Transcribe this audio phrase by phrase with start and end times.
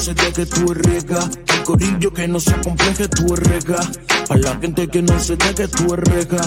[0.00, 1.28] se deje tu rega.
[1.54, 3.80] El corillo que no se compleje tu rega.
[4.26, 6.40] Para la gente que no se deje tu rega.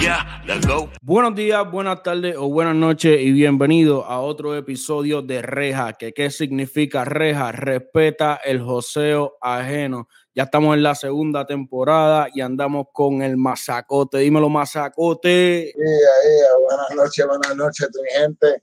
[0.00, 0.88] Yeah, let's go.
[1.02, 5.94] Buenos días, buenas tardes o buenas noches y bienvenido a otro episodio de Reja.
[5.94, 7.50] Que qué significa Reja?
[7.50, 10.08] Respeta el joseo ajeno.
[10.32, 14.18] Ya estamos en la segunda temporada y andamos con el masacote.
[14.18, 15.72] Dímelo, masacote.
[15.74, 18.62] Buenas noches, buenas noches, mi gente.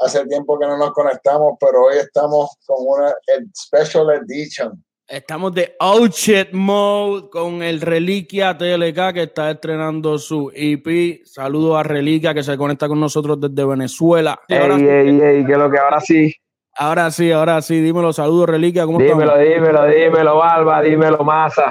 [0.00, 3.12] Hace tiempo que no nos conectamos, pero hoy estamos con una
[3.54, 4.82] special edition.
[5.06, 11.20] Estamos de out shit mode con el Reliquia TLK que está estrenando su EP.
[11.26, 14.40] Saludos a Reliquia que se conecta con nosotros desde Venezuela.
[14.48, 16.32] Ey, ey, ey, que lo que ahora sí.
[16.76, 21.70] Ahora sí, ahora sí, dímelo, saludos, Reliquia, ¿cómo dímelo, Dímelo, dímelo, Barba, dímelo, Masa.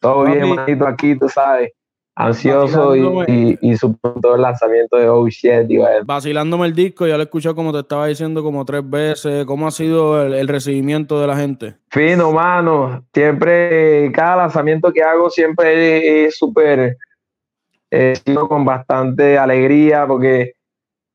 [0.00, 1.72] Todo bien, manito, aquí, tú sabes.
[2.20, 5.70] Ansioso y, y, su punto de lanzamiento de Oh Shit,
[6.04, 9.44] Vacilándome el disco, ya lo he escuchado como te estaba diciendo como tres veces.
[9.44, 11.76] ¿Cómo ha sido el, recibimiento de la gente?
[11.90, 13.04] Fino, mano.
[13.14, 16.96] Siempre, cada lanzamiento que hago siempre es súper,
[17.92, 18.14] eh,
[18.48, 20.54] con bastante alegría porque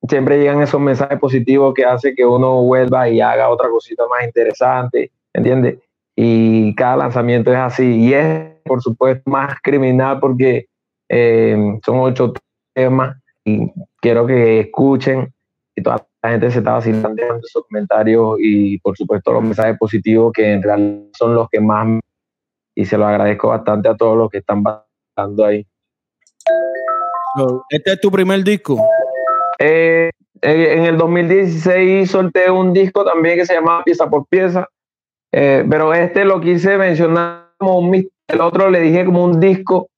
[0.07, 4.23] siempre llegan esos mensajes positivos que hace que uno vuelva y haga otra cosita más
[4.23, 5.79] interesante, ¿entiendes?
[6.15, 8.05] Y cada lanzamiento es así.
[8.05, 10.67] Y es, por supuesto, más criminal porque
[11.15, 12.33] eh, son ocho
[12.73, 15.31] temas y quiero que escuchen
[15.75, 19.77] y toda la gente se está vacilando en esos comentarios y, por supuesto, los mensajes
[19.77, 21.99] positivos que en realidad son los que más
[22.75, 25.67] y se los agradezco bastante a todos los que están pasando ahí.
[27.69, 28.79] ¿Este es tu primer disco?
[29.59, 30.09] Eh,
[30.41, 34.67] en el 2016 solté un disco también que se llamaba Pieza por Pieza,
[35.31, 39.89] eh, pero este lo quise mencionar como un el otro le dije como un disco,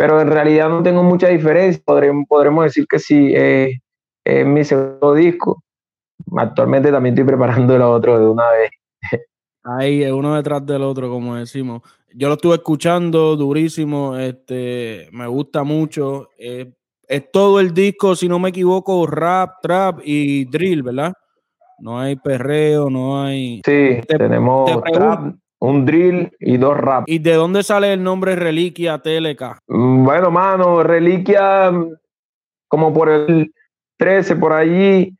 [0.00, 1.82] pero en realidad no tengo mucha diferencia.
[1.84, 3.80] Podremos, podremos decir que sí, eh,
[4.24, 5.62] es mi segundo disco.
[6.38, 8.70] Actualmente también estoy preparando el otro de una vez.
[9.62, 11.82] Ahí, uno detrás del otro, como decimos.
[12.14, 18.38] Yo lo estuve escuchando durísimo, este, me gusta mucho es todo el disco, si no
[18.38, 21.12] me equivoco, rap, trap y drill, ¿verdad?
[21.78, 23.60] No hay perreo, no hay.
[23.66, 27.04] Sí, tenemos trap, un drill y dos rap.
[27.06, 29.60] ¿Y de dónde sale el nombre Reliquia TLK?
[29.68, 31.72] Mm, bueno, mano, Reliquia,
[32.68, 33.52] como por el
[33.98, 35.14] 13, por allí,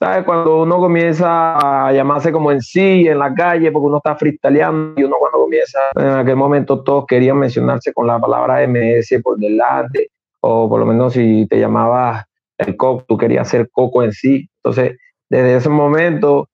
[0.00, 0.24] ¿sabes?
[0.24, 5.00] Cuando uno comienza a llamarse como en sí, en la calle, porque uno está freestyleando
[5.00, 9.36] y uno cuando comienza, en aquel momento todos querían mencionarse con la palabra MS por
[9.36, 10.10] delante
[10.40, 12.24] o por lo menos si te llamabas
[12.58, 14.48] el coco, tú querías ser coco en sí.
[14.56, 14.98] Entonces,
[15.28, 16.48] desde ese momento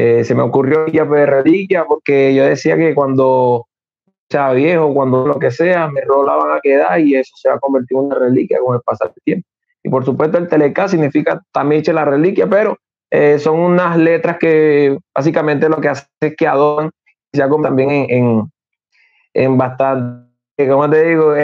[0.00, 3.66] eh, se me ocurrió ir a reliquia porque yo decía que cuando
[4.30, 7.58] sea viejo, cuando lo que sea, me rolaban a quedar y eso se va a
[7.58, 9.48] convertir en una reliquia con el pasar del tiempo.
[9.82, 12.76] Y por supuesto el Teleca significa también la reliquia, pero
[13.10, 16.90] eh, son unas letras que básicamente lo que hace es que adoran
[17.32, 18.52] se hago también en, en,
[19.34, 20.28] en bastante,
[20.68, 21.34] como te digo,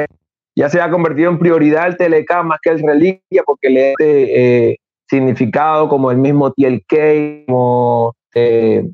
[0.55, 3.95] ya se ha convertido en prioridad el TLK más que el Reliquia, porque le da
[3.99, 4.77] eh,
[5.09, 8.89] significado como el mismo TLK, como eh,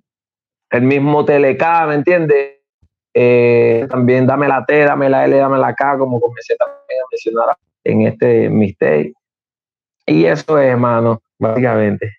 [0.71, 2.59] el mismo TLK, ¿me entiendes?
[3.13, 7.09] Eh, también dame la T, dame la L, dame la K, como comencé también a
[7.11, 9.13] mencionar en este mistake.
[10.07, 12.13] Y eso es, hermano, básicamente.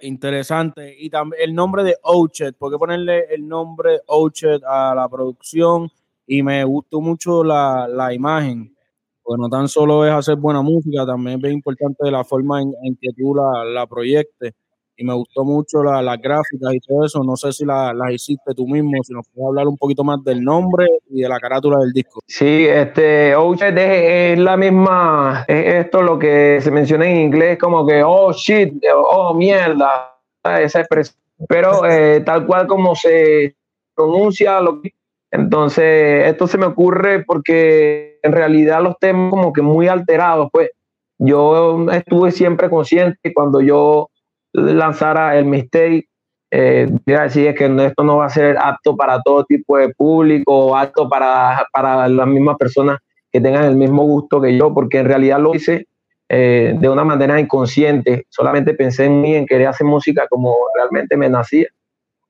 [0.00, 0.94] Interesante.
[0.98, 5.90] Y también el nombre de Ochet, ¿por qué ponerle el nombre Ochet a la producción?
[6.26, 8.74] y me gustó mucho la, la imagen.
[9.22, 13.10] Pues no tan solo es hacer buena música, también es importante la forma en, que
[13.16, 14.52] tú la, la, proyectes.
[14.96, 17.22] Y me gustó mucho las la gráficas y todo eso.
[17.24, 20.22] No sé si las la hiciste tú mismo, si nos puedes hablar un poquito más
[20.24, 22.20] del nombre y de la carátula del disco.
[22.26, 27.86] Sí, este, oh, es, la misma, es esto lo que se menciona en inglés, como
[27.86, 30.16] que, oh shit, oh mierda,
[30.60, 31.16] esa expresión.
[31.48, 33.56] Pero eh, tal cual como se
[33.94, 34.94] pronuncia, lo que
[35.34, 40.70] entonces, esto se me ocurre porque en realidad los temas como que muy alterados, pues
[41.18, 44.10] yo estuve siempre consciente cuando yo
[44.54, 46.08] lanzara el mistake,
[46.50, 51.08] eh, decir que esto no va a ser apto para todo tipo de público, apto
[51.08, 52.98] para, para las mismas personas
[53.30, 55.86] que tengan el mismo gusto que yo, porque en realidad lo hice
[56.28, 61.16] eh, de una manera inconsciente, solamente pensé en mí, en querer hacer música como realmente
[61.16, 61.66] me nacía.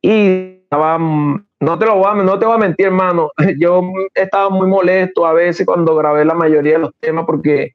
[0.00, 0.98] Y estaba
[1.64, 3.30] no te lo voy a, no te voy a mentir, hermano.
[3.58, 3.82] Yo
[4.14, 7.72] estaba muy molesto a veces cuando grabé la mayoría de los temas porque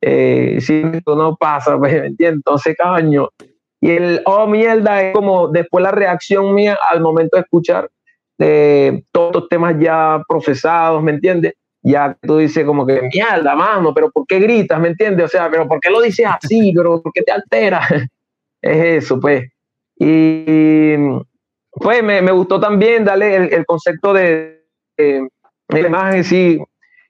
[0.00, 2.38] eh, si esto no pasa, pues, ¿me entiendes?
[2.38, 3.28] Entonces, caño.
[3.80, 7.90] Y el, oh, mierda, es como después la reacción mía al momento de escuchar
[8.38, 11.54] eh, todos los temas ya procesados, ¿me entiendes?
[11.82, 15.26] Ya tú dices como que, mierda, mano, pero ¿por qué gritas, ¿me entiendes?
[15.26, 16.72] O sea, pero ¿por qué lo dices así?
[16.76, 17.80] ¿Pero por qué te altera?
[18.62, 19.44] es eso, pues.
[19.98, 20.96] Y
[21.70, 24.64] pues me, gustó también darle el, concepto de,
[24.96, 25.28] de,
[25.68, 26.60] la imagen, sí.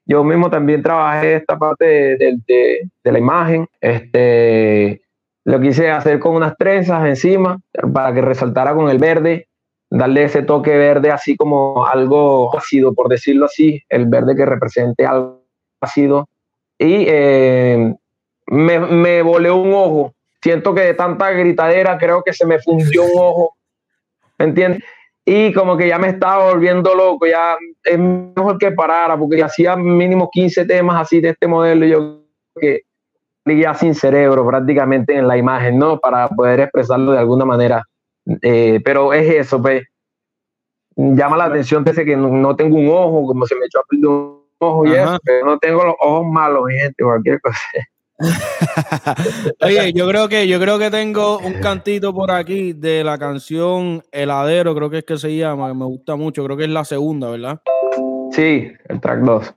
[0.05, 3.67] Yo mismo también trabajé esta parte de, de, la imagen.
[3.81, 5.01] Este,
[5.47, 7.57] lo quise hacer con unas trenzas encima
[7.93, 9.47] para que resaltara con el verde,
[9.89, 15.05] darle ese toque verde así como algo ácido, por decirlo así, el verde que represente
[15.05, 15.45] algo
[15.79, 16.27] ácido.
[16.77, 17.95] Y eh,
[18.47, 20.13] me, me volé un ojo.
[20.41, 23.57] Siento que de tanta gritadera creo que se me fundió un ojo
[24.37, 24.83] ¿me entiendes?
[25.23, 27.55] Y como que ya me estaba volviendo loco, ya
[27.85, 32.21] es mejor que parara, porque hacía mínimo 15 temas así de este modelo, y yo
[32.59, 32.81] que
[33.55, 35.99] ya sin cerebro prácticamente en la imagen, ¿no?
[35.99, 37.83] Para poder expresarlo de alguna manera.
[38.41, 39.83] Eh, pero es eso, pues.
[40.95, 44.07] Llama la atención desde que no, tengo un ojo, como se me echó a perder
[44.07, 47.59] un ojo y eso, pero no tengo los ojos malos, gente, cualquier cosa.
[49.61, 54.01] Oye, yo creo que yo creo que tengo un cantito por aquí de la canción
[54.11, 57.29] Heladero, creo que es que se llama, me gusta mucho, creo que es la segunda,
[57.29, 57.61] ¿verdad?
[58.31, 59.56] Sí, el track 2.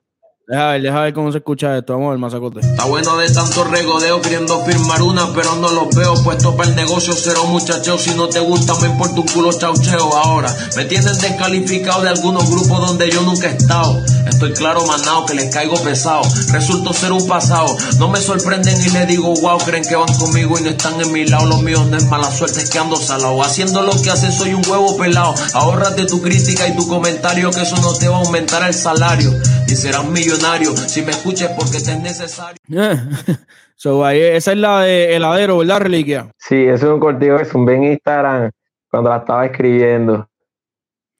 [0.50, 1.93] Deja ver, deja ver cómo se escucha esto.
[1.93, 2.58] Vamos a ver, masacote.
[2.58, 6.12] Está bueno de tanto regodeo queriendo firmar una, pero no los veo.
[6.25, 8.02] Puesto para el negocio, cero muchachos.
[8.02, 10.12] Si no te gusta, me importa un culo chaucheo.
[10.17, 14.02] Ahora me tienen descalificado de algunos grupos donde yo nunca he estado.
[14.26, 16.23] Estoy claro, manao, que les caigo pesado.
[16.50, 17.76] Resulto ser un pasado.
[18.00, 21.12] No me sorprenden y le digo, wow, creen que van conmigo y no están en
[21.12, 21.46] mi lado.
[21.46, 23.41] Los míos no es mala suerte, es que ando salado.
[23.41, 25.32] Haciendo lo que hace, soy un huevo pelado.
[25.55, 29.32] Ahórrate tu crítica y tu comentario, que eso no te va a aumentar el salario.
[29.69, 30.40] Y serás millonario
[30.89, 32.57] si me escuches porque te es necesario.
[34.37, 36.31] esa es la de heladero, ¿verdad, Reliquia?
[36.39, 38.51] Sí, eso es un cortijo que un en Instagram
[38.91, 40.27] cuando la estaba escribiendo.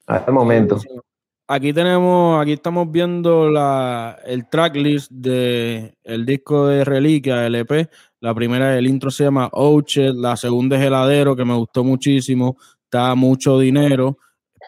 [0.07, 0.79] Hasta el momento.
[1.47, 7.89] Aquí tenemos, aquí estamos viendo la, el tracklist de el disco de Reliquia, LP.
[8.21, 12.57] La primera, el intro se llama Ouchet, la segunda es Heladero, que me gustó muchísimo,
[12.85, 14.19] está mucho dinero.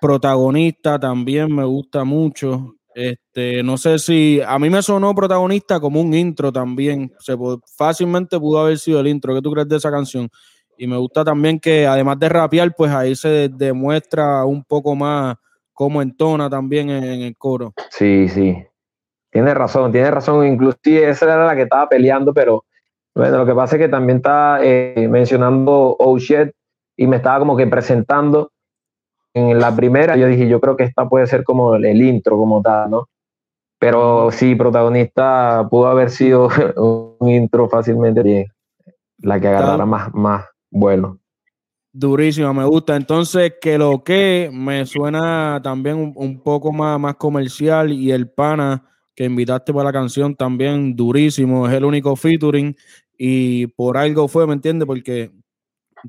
[0.00, 2.76] Protagonista también me gusta mucho.
[2.94, 7.12] Este, no sé si a mí me sonó protagonista como un intro también.
[7.18, 7.34] Se
[7.76, 9.34] fácilmente pudo haber sido el intro.
[9.34, 10.28] ¿Qué tú crees de esa canción?
[10.76, 15.36] Y me gusta también que además de rapear, pues ahí se demuestra un poco más
[15.72, 17.72] cómo entona también en, el coro.
[17.90, 18.56] Sí, sí.
[19.30, 20.46] Tiene razón, tiene razón.
[20.46, 22.64] Inclusive esa era la que estaba peleando, pero
[23.14, 26.50] bueno, lo que pasa es que también está eh, mencionando Oh Shit
[26.96, 28.52] y me estaba como que presentando
[29.34, 32.60] en la primera yo dije, yo creo que esta puede ser como el intro como
[32.62, 33.08] tal, ¿no?
[33.78, 36.48] Pero sí, protagonista pudo haber sido
[37.20, 38.46] un intro fácilmente bien,
[39.18, 41.18] la que agarrara más, más vuelo.
[41.92, 42.96] Durísima, me gusta.
[42.96, 48.84] Entonces, que lo que me suena también un, poco más, más comercial y el pana
[49.14, 52.74] que invitaste para la canción también durísimo, es el único featuring
[53.18, 54.86] y por algo fue, ¿me entiendes?
[54.86, 55.30] Porque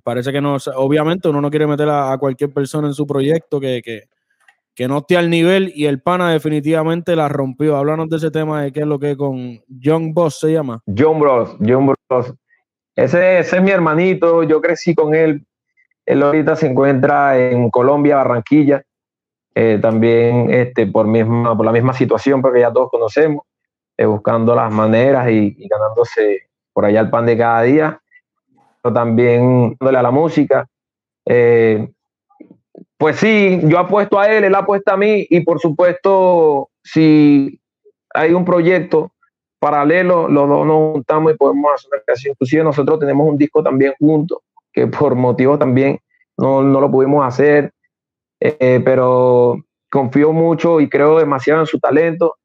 [0.02, 3.82] parece que no, obviamente uno no quiere meter a, cualquier persona en su proyecto que,
[4.76, 7.78] que, no esté al nivel y el pana definitivamente la rompió.
[7.78, 10.82] Háblanos de ese tema de qué es lo que con John Boss se llama.
[10.98, 12.34] John Bros, John Bros.
[12.96, 15.46] Ese, es mi hermanito, yo crecí con él.
[16.06, 18.84] Él ahorita se encuentra en Colombia, Barranquilla,
[19.56, 23.46] eh, también este, por, misma, por la misma situación, porque ya todos conocemos,
[23.98, 28.03] eh, buscando las maneras y ganándose por allá el pan de cada día
[28.92, 30.68] también dándole a la música.
[31.26, 31.88] Eh,
[32.98, 37.60] pues sí, yo apuesto a él, él apuesta a mí y por supuesto, si
[38.14, 39.12] hay un proyecto
[39.60, 42.32] paralelo, los dos nos juntamos y podemos hacer una creación.
[42.32, 44.40] Inclusive nosotros tenemos un disco también juntos,
[44.72, 46.00] que por motivos también
[46.38, 47.72] no, no lo pudimos hacer,
[48.40, 49.58] eh, pero
[49.90, 52.36] confío mucho y creo demasiado en su talento.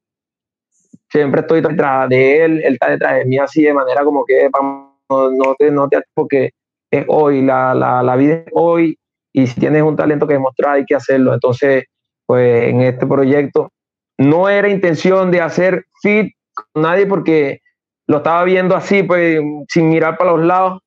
[1.09, 4.47] Siempre estoy detrás de él, él está detrás de mí así de manera como que
[4.51, 6.51] vamos no, te, no te porque
[6.91, 8.97] es hoy, la, la, la, vida es hoy
[9.33, 11.33] y si tienes un talento que demostrar hay que hacerlo.
[11.33, 11.85] Entonces,
[12.25, 13.71] pues en este proyecto
[14.17, 17.61] no era intención de hacer fit con nadie porque
[18.07, 20.81] lo estaba viendo así, pues sin mirar para los lados,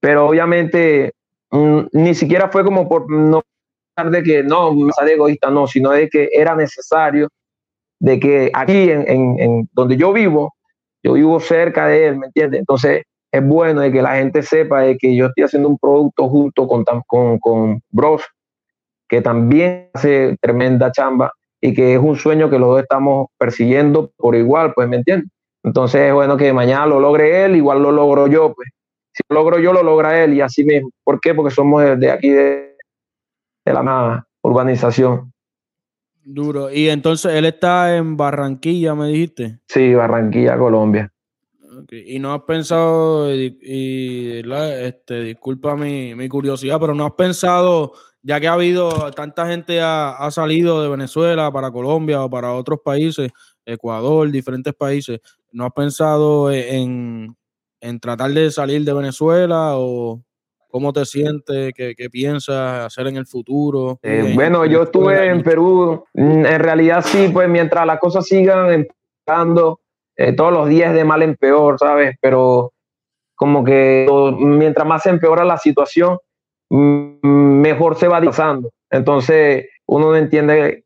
[0.00, 1.12] pero obviamente
[1.50, 3.42] mm, ni siquiera fue como por no
[4.10, 7.28] de que no, me sale egoísta, no, sino de que era necesario
[8.00, 10.54] de que aquí en, en, donde yo vivo,
[11.04, 12.58] yo vivo cerca de él, ¿me entiendes?
[12.58, 16.28] Entonces, es bueno de que la gente sepa de que yo estoy haciendo un producto
[16.28, 18.22] junto con, con, con Bros,
[19.08, 24.12] que también hace tremenda chamba y que es un sueño que los dos estamos persiguiendo
[24.18, 25.30] por igual, pues, ¿me entiendes?
[25.62, 28.68] Entonces es bueno que mañana lo logre él, igual lo logro yo, pues.
[29.14, 30.90] Si lo logro yo, lo logra él y así mismo.
[31.04, 31.34] ¿Por qué?
[31.34, 32.76] Porque somos de, aquí de,
[33.64, 35.32] de la urbanización.
[36.24, 36.70] Duro.
[36.70, 39.58] Y entonces él está en Barranquilla, me dijiste.
[39.68, 41.12] Sí, Barranquilla, Colombia.
[41.90, 44.42] Y no has pensado, y,
[44.80, 47.92] este, disculpa mi, curiosidad, pero no has pensado
[48.24, 52.52] ya que ha habido, tanta gente ha, ha, salido de Venezuela para Colombia o para
[52.52, 53.32] otros países,
[53.66, 55.20] Ecuador, diferentes países,
[55.50, 57.36] ¿no has pensado en,
[57.80, 60.22] en tratar de salir de Venezuela o
[60.68, 63.98] cómo te sientes, qué, qué piensas hacer en el futuro?
[64.02, 68.72] Eh, bueno, yo estuve en Perú, en realidad sí, pues mientras las cosas sigan
[69.26, 69.80] empezando,
[70.16, 72.16] eh, todos los días de mal en peor, ¿sabes?
[72.20, 72.72] Pero
[73.34, 74.06] como que
[74.38, 76.18] mientras más se empeora la situación,
[76.70, 78.70] mm, mejor se va pasando.
[78.90, 80.84] Entonces, uno no entiende,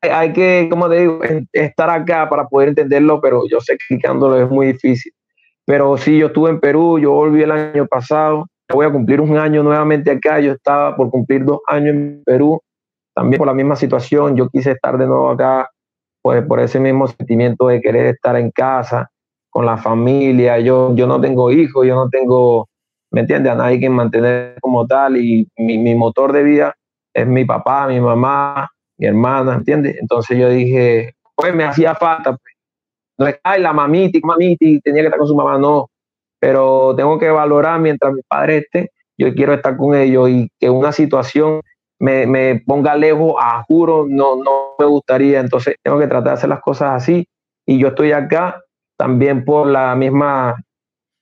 [0.00, 1.20] hay, que, como te digo,
[1.52, 5.12] estar acá para poder entenderlo, pero yo sé que explicándolo es muy difícil.
[5.66, 9.36] Pero sí, yo estuve en Perú, yo volví el año pasado, voy a cumplir un
[9.36, 12.60] año nuevamente acá, yo estaba por cumplir dos años en Perú,
[13.14, 15.68] también por la misma situación, yo quise estar de nuevo acá,
[16.22, 19.10] pues por ese mismo sentimiento de querer estar en casa,
[19.50, 22.68] con la familia, yo, yo no tengo hijos, yo no tengo,
[23.10, 23.52] ¿me entiendes?
[23.52, 26.74] A nadie que mantener como tal y mi, mi motor de vida
[27.14, 29.96] es mi papá, mi mamá, mi hermana, ¿entiendes?
[30.00, 32.54] Entonces yo dije, pues me hacía falta, pues,
[33.18, 35.90] no es, ay, la mamiti, mamiti, tenía que estar con su mamá, no.
[36.38, 40.70] Pero tengo que valorar mientras mi padre esté, yo quiero estar con ellos y que
[40.70, 41.60] una situación
[41.98, 45.40] me, me ponga lejos, a juro, no, no me gustaría.
[45.40, 47.26] Entonces tengo que tratar de hacer las cosas así.
[47.66, 48.62] Y yo estoy acá
[48.96, 50.56] también por la misma,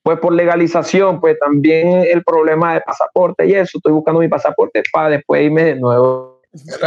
[0.02, 3.78] pues por legalización, pues también el problema de pasaporte y eso.
[3.78, 6.40] Estoy buscando mi pasaporte para después irme de nuevo.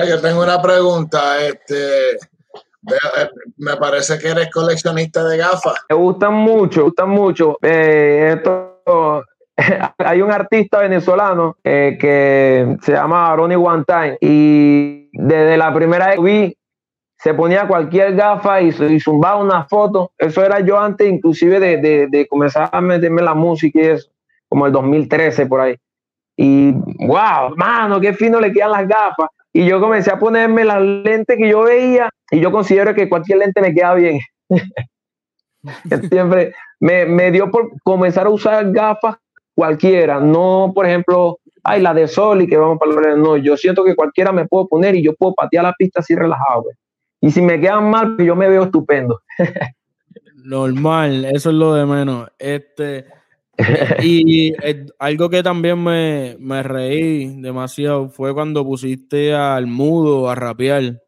[0.07, 1.39] yo tengo una pregunta.
[1.45, 5.75] Este, eh, me parece que eres coleccionista de gafas.
[5.89, 7.57] Me gustan mucho, me gustan mucho.
[7.61, 9.25] Eh, esto,
[9.97, 16.07] hay un artista venezolano eh, que se llama Ronnie One Time y desde la primera
[16.07, 16.57] vez que vi
[17.17, 20.13] se ponía cualquier gafa y, y zumbaba una foto.
[20.17, 24.09] Eso era yo antes inclusive de, de, de comenzar a meterme la música y eso,
[24.47, 25.75] como el 2013 por ahí.
[26.37, 29.29] Y wow, mano, qué fino le quedan las gafas.
[29.51, 33.39] Y yo comencé a ponerme las lentes que yo veía y yo considero que cualquier
[33.39, 34.19] lente me queda bien.
[36.09, 39.17] Siempre me, me, dio por comenzar a usar gafas
[39.59, 43.57] cualquiera, no por ejemplo, ay, la de sol y que vamos para el no, yo
[43.57, 46.63] siento que cualquiera me puedo poner y yo puedo patear la pista así relajado.
[47.19, 49.19] Y si me quedan mal, pues yo me veo estupendo.
[50.45, 52.29] Normal, eso es lo de menos.
[52.39, 53.05] Este,
[54.01, 60.35] y eh, algo que también me, me, reí demasiado fue cuando pusiste al mudo a
[60.35, 61.03] rapear.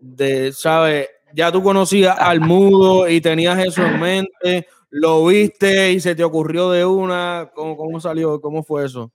[0.00, 1.08] De, ¿sabes?
[1.34, 6.22] Ya tú conocías al mudo y tenías eso en mente, lo viste y se te
[6.22, 7.50] ocurrió de una.
[7.54, 8.40] ¿Cómo, cómo salió?
[8.40, 9.10] ¿Cómo fue eso?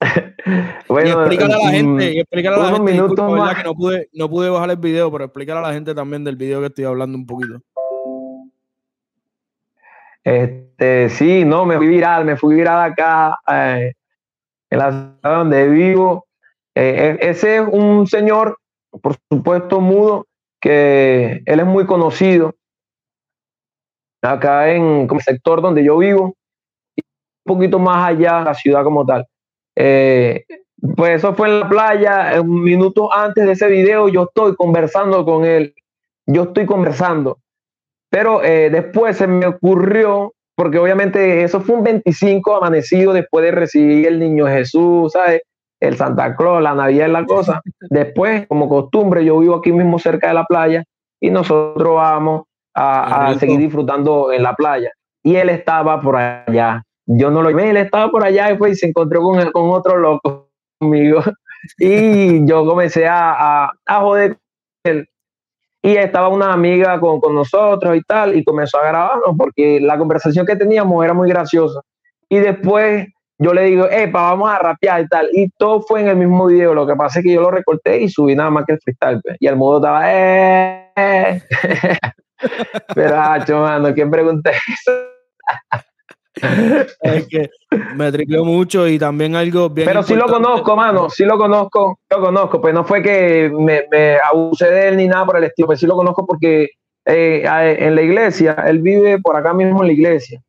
[0.88, 4.08] bueno, y explícale a la gente, y explícale a la gente, disculpa, que no pude,
[4.12, 6.84] no pude bajar el video, pero explícale a la gente también del video que estoy
[6.84, 7.60] hablando un poquito.
[10.22, 13.92] Este, sí, no, me fui viral, me fui viral acá eh,
[14.70, 16.26] en la ciudad donde vivo.
[16.76, 18.56] Eh, e, ese es un señor,
[19.02, 20.28] por supuesto, mudo,
[20.60, 22.54] que él es muy conocido
[24.22, 26.36] acá en el sector donde yo vivo,
[26.96, 27.02] y
[27.46, 29.26] un poquito más allá, la ciudad como tal.
[29.76, 30.44] Eh,
[30.96, 35.24] pues eso fue en la playa, un minuto antes de ese video, yo estoy conversando
[35.24, 35.74] con él,
[36.26, 37.38] yo estoy conversando
[38.10, 43.52] pero eh, después se me ocurrió, porque obviamente eso fue un 25 amanecido después de
[43.52, 45.42] recibir el niño Jesús, ¿sabes?
[45.78, 47.62] El Santa Claus, la Navidad y la cosa.
[47.88, 50.84] Después, como costumbre, yo vivo aquí mismo cerca de la playa
[51.20, 52.42] y nosotros vamos
[52.80, 54.90] a, seguir disfrutando en la playa.
[55.22, 56.82] Y él estaba por allá.
[57.06, 59.70] Yo no lo vi, él estaba por allá y, fue, y se encontró con, con
[59.70, 61.22] otro loco conmigo.
[61.78, 65.08] Y yo comencé a, a, a joder con él
[65.82, 69.96] y estaba una amiga con, con, nosotros y tal, y comenzó a grabarnos porque la
[69.98, 71.80] conversación que teníamos era muy graciosa.
[72.28, 73.08] Y después
[73.38, 76.46] yo le digo, epa, vamos a rapear y tal, y todo fue en el mismo
[76.46, 78.80] video, lo que pasa es que yo lo recorté y subí nada más que el
[78.80, 79.36] freestyle, pues.
[79.40, 81.42] y el modo estaba, eh, eh".
[82.94, 84.92] Pero, hacho, mano, ¿quién pregunta eso?
[87.02, 87.50] es que
[87.94, 89.86] me tripeó mucho y también algo bien.
[89.86, 93.84] Pero sí lo conozco, mano, sí lo conozco, lo conozco, pues no fue que me,
[93.90, 96.70] me abusé de él ni nada por el estilo, pues sí lo conozco porque
[97.04, 97.42] eh,
[97.78, 100.40] en la iglesia, él vive por acá mismo en la iglesia.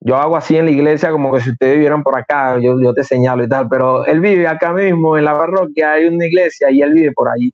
[0.00, 2.94] Yo hago así en la iglesia como que si ustedes vivieran por acá, yo, yo
[2.94, 6.70] te señalo y tal, pero él vive acá mismo en la parroquia, hay una iglesia
[6.70, 7.50] y él vive por ahí.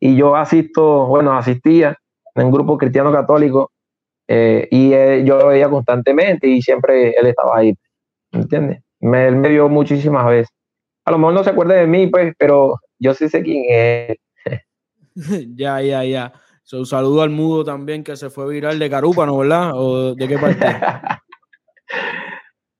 [0.00, 1.96] Y yo asisto, bueno, asistía
[2.40, 3.72] en un grupo cristiano católico
[4.26, 7.74] eh, y eh, yo lo veía constantemente y siempre él estaba ahí,
[8.32, 8.82] ¿entiendes?
[9.00, 10.54] Me, él me vio muchísimas veces.
[11.04, 14.16] A lo mejor no se acuerda de mí, pues, pero yo sí sé quién es.
[15.56, 16.32] ya, ya, ya.
[16.72, 19.72] un saludo al mudo también que se fue viral de Carúpano, ¿verdad?
[19.74, 20.66] ¿O de qué parte?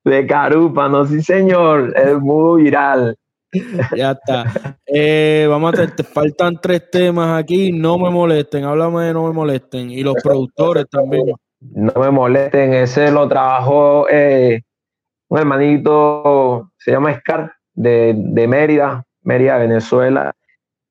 [0.05, 1.93] de Carúpano, sí, señor.
[1.97, 3.17] El mudo viral.
[3.95, 4.77] ya está.
[4.85, 7.71] Eh, vamos a te faltan tres temas aquí.
[7.71, 9.89] No me molesten, háblame de no me molesten.
[9.89, 11.33] Y los productores también.
[11.59, 14.61] No me molesten, ese lo trabajó eh,
[15.27, 20.33] un hermanito, se llama Scar, de, de Mérida, Mérida, Venezuela.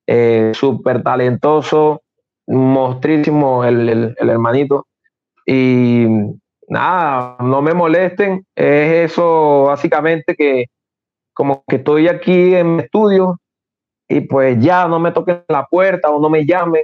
[0.07, 2.03] Eh, Súper talentoso,
[2.47, 4.87] mostrísimo el, el, el hermanito.
[5.47, 6.07] Y
[6.69, 8.45] nada, no me molesten.
[8.55, 10.67] Es eso básicamente que
[11.39, 13.39] como que estoy aquí en mi estudio
[14.09, 16.83] y pues ya no me toquen la puerta o no me llamen.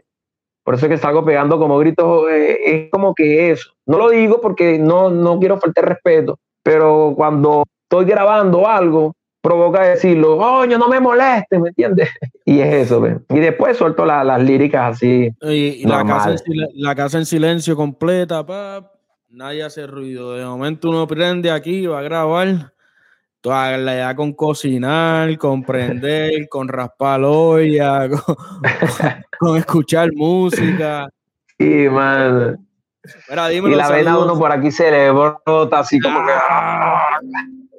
[0.62, 2.30] Por eso es que salgo pegando como gritos.
[2.30, 3.70] eh, es como que eso.
[3.84, 9.82] No lo digo porque no, no quiero faltar respeto, pero cuando estoy grabando algo, provoca
[9.82, 12.08] decirlo, coño, no me moleste, ¿me entiendes?
[12.46, 13.16] Y es eso, ¿ves?
[13.30, 15.30] Y después suelto la- las líricas así.
[15.42, 18.92] Y, y la, casa en silen- la casa en silencio completa, pap,
[19.30, 20.34] nadie hace ruido.
[20.34, 22.73] De momento uno prende aquí, va a grabar.
[23.44, 28.36] Toda la idea con cocinar, con prender, con raspar olla, con,
[29.38, 31.10] con escuchar música.
[31.58, 32.56] Y, man,
[33.28, 36.32] Mira, y la vena uno por aquí se le brota así como que...
[36.32, 37.20] Ah.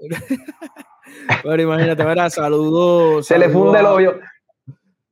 [1.42, 3.26] Pero imagínate, mira, saludos.
[3.26, 4.20] Se le funde el hoyo.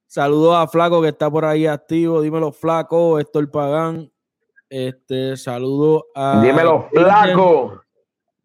[0.06, 2.22] Saludos a Flaco que está por ahí activo.
[2.22, 4.12] Dímelo, Flaco, Héctor Pagán.
[4.70, 6.42] Este, saludos a.
[6.44, 7.84] Dímelo, flaco.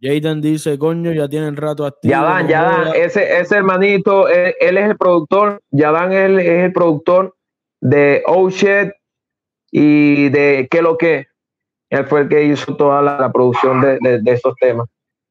[0.00, 2.10] Jaden dice, coño, ya tienen rato activo.
[2.12, 6.72] Yadán, no Yadán, ese, ese hermanito, él, él es el productor, Yadán él es el
[6.72, 7.34] productor
[7.80, 8.92] de Oh Shit
[9.70, 11.26] y de ¿Qué lo que?
[11.90, 14.88] Él fue el que hizo toda la, la producción de, de, de esos temas.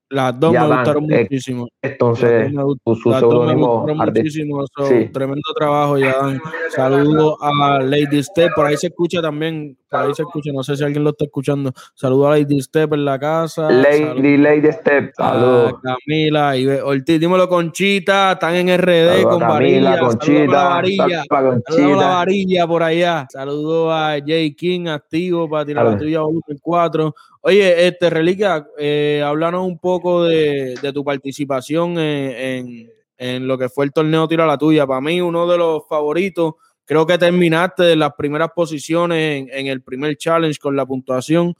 [0.10, 1.68] Las dos me gustaron eh, muchísimo.
[1.82, 4.66] Entonces, Las dos me gust- su, su las dos me seudónimo gustaron muchísimo.
[4.68, 5.10] so, Sí.
[5.12, 6.40] Tremendo trabajo, Yadán.
[6.74, 8.52] Saludos a Lady Step.
[8.56, 9.78] Por ahí se escucha también.
[9.90, 10.52] Por ahí se escucha.
[10.54, 11.72] No sé si alguien lo está escuchando.
[11.94, 13.70] Saludos a Lady Step en la casa.
[13.70, 15.74] Lady, Lady Step, saludos.
[15.84, 17.20] Camila y Ortiz.
[17.20, 18.32] Dímelo, Conchita.
[18.34, 19.96] Están en RD con varilla.
[19.96, 21.24] Camila, Saludos a la Conchita, varilla.
[21.28, 22.08] saludos a la Conchita.
[22.08, 23.28] varilla por allá.
[23.30, 27.14] Saludos a Jay King, activo para tirar la tuya volumen 4.
[27.42, 33.86] Oye, este Reliquia, eh, háblanos un poco de, tu participación en, en- lo que fue
[33.86, 34.86] el torneo Tira la Tuya.
[34.86, 36.56] Para mí, uno de los favoritos.
[36.86, 41.54] Creo que terminaste en las primeras posiciones en, el primer challenge con la puntuación,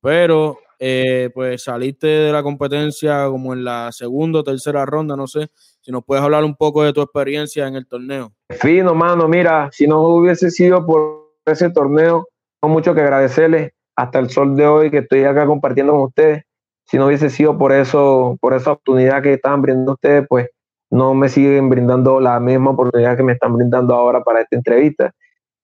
[0.00, 5.14] pero eh, pues saliste de la competencia como en la segunda o tercera ronda.
[5.14, 8.32] No sé si nos puedes hablar un poco de tu experiencia en el torneo.
[8.50, 12.26] Fino, mano, mira, si no hubiese sido por ese torneo,
[12.60, 16.44] no mucho que agradecerles hasta el sol de hoy que estoy acá compartiendo con ustedes.
[16.86, 20.48] Si no hubiese sido por eso, por esa oportunidad que estaban brindando ustedes, pues
[20.90, 25.12] no me siguen brindando la misma oportunidad que me están brindando ahora para esta entrevista.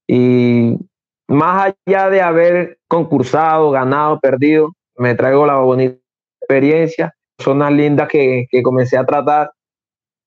[0.06, 0.78] Y
[1.28, 5.98] más allá de haber concursado, ganado, perdido, me traigo la bonita
[6.40, 9.50] experiencia, personas lindas que, que comencé a tratar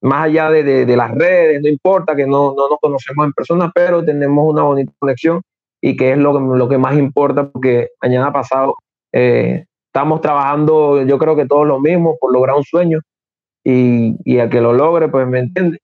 [0.01, 3.33] más allá de, de- de las redes, no importa que no, no nos conocemos en
[3.33, 5.41] persona, pero tenemos una bonita conexión
[5.81, 8.75] y que es lo, lo que más importa porque mañana pasado
[9.11, 12.99] eh, estamos trabajando, yo creo que todos lo mismo, por lograr un sueño
[13.63, 15.79] y, y que lo logre, pues me entiende.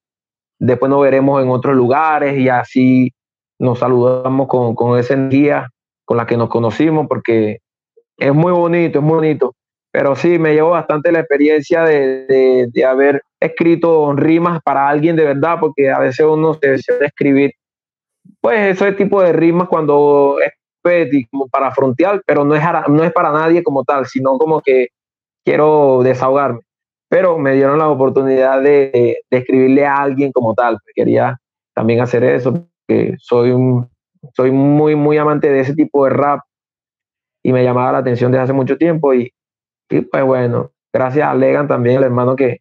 [0.59, 3.11] Después nos veremos en otros lugares y así
[3.59, 5.67] nos saludamos con, con esa energía
[6.05, 7.57] con la que nos conocimos porque
[8.17, 9.53] es muy bonito, es muy bonito.
[9.91, 15.15] Pero sí, me llevó bastante la experiencia de, de- de haber escrito rimas para alguien
[15.15, 17.51] de verdad, porque a veces uno se desea escribir,
[18.41, 23.03] pues ese tipo de rimas cuando es petty, como para frontear, pero no es, no
[23.03, 24.87] es para nadie como tal, sino como que
[25.45, 26.61] quiero desahogarme.
[27.09, 28.91] Pero me dieron la oportunidad de,
[29.29, 30.77] de- escribirle a alguien como tal.
[30.93, 31.37] Quería
[31.73, 33.53] también hacer eso, porque soy,
[34.33, 36.41] soy muy, muy amante de ese tipo de rap
[37.43, 39.31] y me llamaba la atención desde hace mucho tiempo y,
[39.89, 42.59] y pues bueno, gracias a Legan también, el hermano que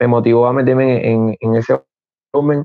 [0.00, 1.80] me motivó a meterme en, en, en ese
[2.32, 2.64] volumen.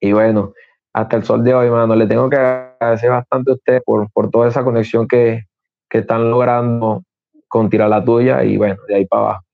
[0.00, 0.52] Y bueno,
[1.00, 4.30] hasta el sol de hoy, hermano, le tengo que agradecer bastante a usted por, por
[4.30, 5.44] toda esa conexión que,
[5.88, 7.04] que están logrando
[7.46, 9.44] con Tira la Tuya y bueno, de ahí para abajo.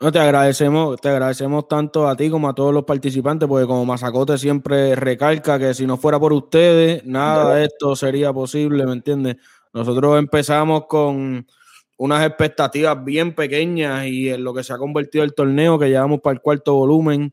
[0.00, 3.86] No, te agradecemos, te agradecemos tanto a ti como a todos los participantes, porque como
[3.86, 8.92] Mazacote siempre recalca que si no fuera por ustedes, nada de esto sería posible, ¿me
[8.92, 9.36] entiendes?
[9.72, 11.46] Nosotros empezamos con
[11.96, 16.20] unas expectativas bien pequeñas y en lo que se ha convertido el torneo, que llevamos
[16.20, 17.32] para el cuarto volumen,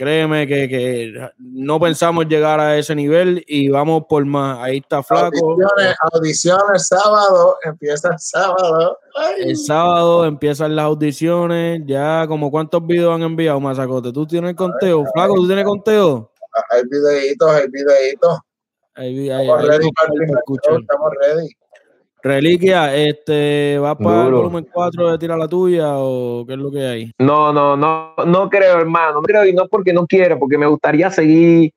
[0.00, 4.58] créeme que, que no pensamos llegar a ese nivel y vamos por más.
[4.60, 5.36] Ahí está Flaco.
[5.36, 8.98] Audiciones, audiciones sábado, empieza el sábado.
[9.14, 9.50] Ay.
[9.50, 11.82] El sábado empiezan las audiciones.
[11.84, 14.10] Ya, como cuántos videos han enviado, Mazacote.
[14.10, 15.04] ¿Tú tienes conteo?
[15.12, 16.32] Flaco, ¿tú tienes conteo?
[16.70, 18.38] Hay videitos, hay videitos.
[18.94, 19.90] Estamos ready
[20.80, 21.59] estamos ready.
[22.22, 26.70] Reliquia, este, ¿vas para el volumen 4 de Tira la Tuya o qué es lo
[26.70, 27.12] que hay?
[27.18, 29.14] No, no, no, no creo, hermano.
[29.14, 31.72] No creo y no porque no quiero, porque me gustaría seguir,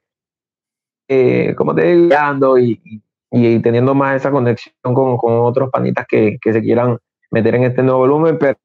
[1.08, 3.02] eh, como te digo, guiando y, y,
[3.32, 6.98] y teniendo más esa conexión con, con otros panitas que, que se quieran
[7.32, 8.58] meter en este nuevo volumen, pero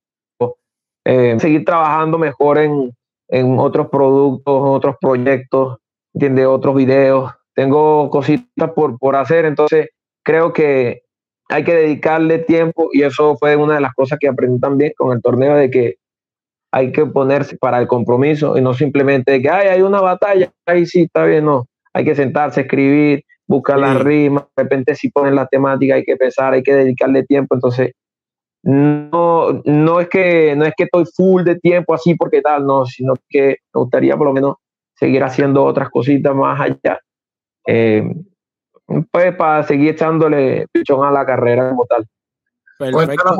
[1.04, 2.92] eh, seguir trabajando mejor en,
[3.28, 5.78] en otros productos, otros proyectos,
[6.12, 6.46] ¿entiendes?
[6.46, 7.32] Otros videos.
[7.54, 9.88] Tengo cositas por, por hacer, entonces
[10.22, 11.02] creo que
[11.48, 15.16] hay que dedicarle tiempo y eso fue una de las cosas que aprendí también con
[15.16, 15.94] el torneo de que
[16.72, 20.50] hay que ponerse para el compromiso y no simplemente de que Ay, hay una batalla,
[20.66, 23.82] ahí sí está bien, no, hay que sentarse, escribir, buscar Sí.
[23.82, 27.54] las rimas, de repente si ponen la temática hay que pensar, hay que dedicarle tiempo,
[27.54, 27.92] entonces
[28.62, 32.84] no, no es que no es que estoy full de tiempo así porque tal, no,
[32.84, 34.56] sino que me gustaría por lo menos
[34.94, 37.00] seguir haciendo otras cositas más allá.
[37.66, 38.02] Eh,
[39.10, 42.06] pues para seguir echándole pichón a la carrera como tal.
[42.78, 43.36] Cuéntanos,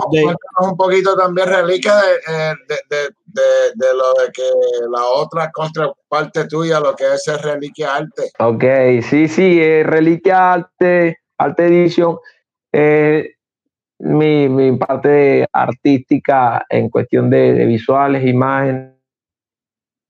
[0.60, 4.42] un poquito también, Reliquia, de, eh, de, de, de- de lo de que
[4.90, 8.32] la otra contraparte tuya, lo que es el Reliquia Arte.
[8.40, 8.64] Ok,
[9.02, 12.18] sí, sí, eh, Reliquia Arte, Arte Edition,
[12.72, 13.34] eh,
[14.00, 18.94] mi, mi parte artística en cuestión de, de visuales, imágenes,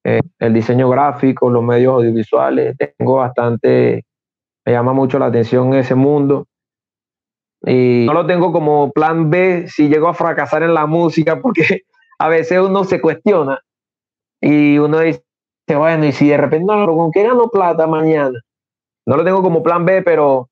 [0.05, 4.07] eh, el diseño gráfico, los medios audiovisuales, tengo bastante,
[4.69, 6.47] me llama mucho la atención ese mundo.
[7.65, 11.85] Y no lo tengo como plan B si llego a fracasar en la música, porque
[12.19, 13.61] a veces uno se cuestiona
[14.43, 15.25] y uno dice,
[15.75, 18.39] bueno, y si de repente no, ¿con qué gano plata mañana?
[19.07, 20.51] No lo tengo como plan B, pero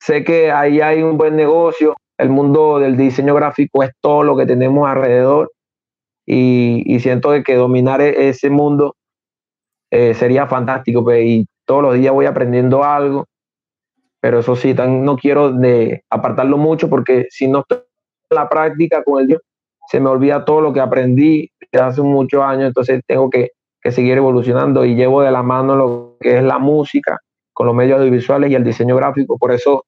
[0.00, 1.94] sé que ahí hay un buen negocio.
[2.18, 5.52] El mundo del diseño gráfico es todo lo que tenemos alrededor
[6.26, 8.96] y, y siento que dominar e- ese mundo
[9.92, 11.04] eh, sería fantástico.
[11.04, 13.26] pues, y todos los días voy aprendiendo algo,
[14.22, 17.78] pero eso sí, tan- no quiero de apartarlo mucho porque si no estoy
[18.30, 19.42] en la práctica con el Dios,
[19.88, 23.50] se me olvida todo lo que aprendí hace muchos años, entonces tengo que,
[23.82, 27.18] que seguir evolucionando y llevo de la mano lo que es la música
[27.52, 29.36] con los medios audiovisuales y el diseño gráfico.
[29.38, 29.84] Por eso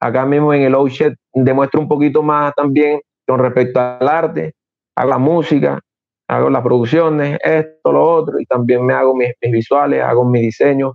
[0.00, 4.54] acá mismo en el Outshed demuestro un poquito más también con respecto al arte,
[4.96, 5.80] hago la música,
[6.28, 10.42] hago las producciones, esto, lo otro, y también me hago mis, mis visuales, hago mis
[10.42, 10.94] diseños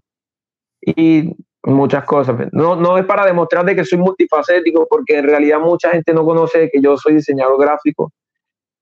[0.81, 2.35] y muchas cosas.
[2.51, 6.25] No, no es para demostrar de que soy multifacético, porque en realidad mucha gente no
[6.25, 8.11] conoce que yo soy diseñador gráfico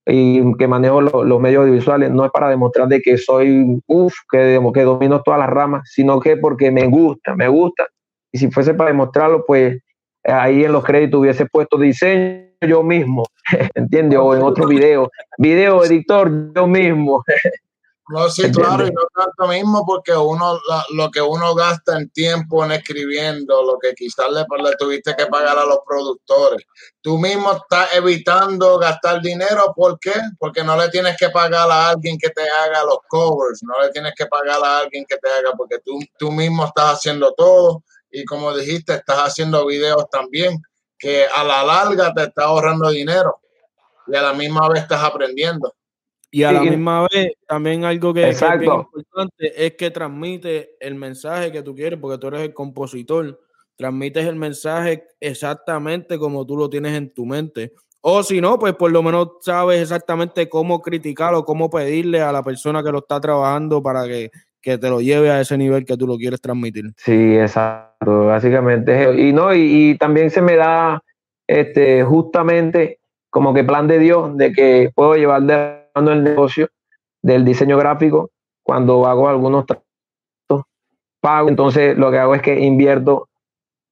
[0.05, 2.09] y que manejo lo- los medios audiovisuales.
[2.11, 6.19] No es para demostrar de que soy, uff, que, que domino todas las ramas, sino
[6.19, 7.85] que porque me gusta, me gusta.
[8.31, 9.77] Y si fuese para demostrarlo, pues
[10.23, 13.23] ahí en los créditos hubiese puesto diseño yo mismo,
[13.75, 14.19] ¿entiendes?
[14.19, 17.23] O en otro video, video editor yo mismo.
[18.11, 18.69] No, sí, Entiendo.
[18.75, 22.71] claro, y no tanto mismo porque uno, la- lo que uno gasta en tiempo en
[22.71, 26.65] escribiendo, lo que quizás le, le tuviste que pagar a los productores.
[27.01, 30.13] Tú mismo estás evitando gastar dinero, ¿por qué?
[30.39, 33.91] Porque no le tienes que pagar a alguien que te haga los covers, no le
[33.91, 37.83] tienes que pagar a alguien que te haga, porque tú, tú mismo estás haciendo todo
[38.09, 40.59] y como dijiste, estás haciendo videos también,
[40.97, 43.39] que a la larga te está ahorrando dinero
[44.07, 45.75] y a la misma vez estás aprendiendo.
[46.31, 50.75] Y a la misma vez, también algo que, que es bien importante es que transmite
[50.79, 53.39] el mensaje que tú quieres, porque tú eres el compositor.
[53.75, 57.73] Transmites el mensaje exactamente como tú lo tienes en tu mente.
[58.01, 62.31] O si no, pues por lo menos sabes exactamente cómo criticar o cómo pedirle a
[62.31, 65.85] la persona que lo está trabajando para que, que te lo lleve a ese nivel
[65.85, 66.91] que tú lo quieres transmitir.
[66.97, 69.19] Sí, exacto, básicamente.
[69.19, 71.01] Y no, y, y también se me da
[71.47, 76.69] este justamente como que plan de Dios de que puedo llevar de el negocio
[77.21, 78.29] del diseño gráfico
[78.63, 79.89] cuando hago algunos trabajos
[81.21, 83.27] pago, entonces lo que hago es que invierto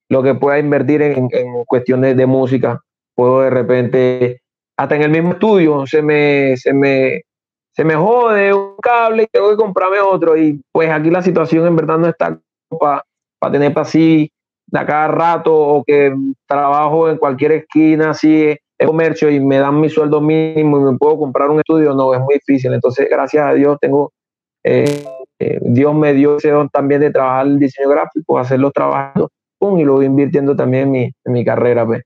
[0.10, 1.30] lo que pueda invertir en,
[1.65, 2.82] cuestiones de música.
[3.15, 4.41] Puedo de repente,
[4.78, 7.24] hasta en el mismo estudio, se me, se me,
[7.74, 10.38] se me jode un cable y tengo que comprarme otro.
[10.38, 12.39] Y pues aquí la situación en verdad no está
[12.80, 13.04] para
[13.52, 14.32] tener para así
[14.67, 16.13] de cada rato o que
[16.46, 21.18] trabajo en cualquier esquina así comercio y me dan mi sueldo mínimo y me puedo
[21.18, 22.74] comprar un estudio, no, es muy difícil.
[22.74, 24.12] Entonces, gracias a Dios tengo,
[24.63, 25.06] eh,
[25.40, 29.80] eh, Dios me dio ese don también de trabajar el diseño gráfico, hacerlo trabajando pum,
[29.80, 31.86] y lo voy invirtiendo también en mi, en mi carrera.
[31.86, 32.04] Pues.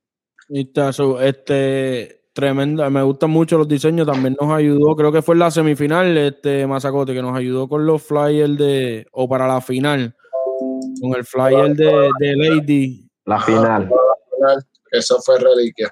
[1.21, 5.51] Este, tremenda, me gustan mucho los diseños, también nos ayudó, creo que fue en la
[5.51, 10.15] semifinal, este Mazacote, que nos ayudó con los flyers de, o para la final,
[11.01, 13.89] con el flyer de, de Lady, La final.
[14.91, 15.91] Eso fue reliquia.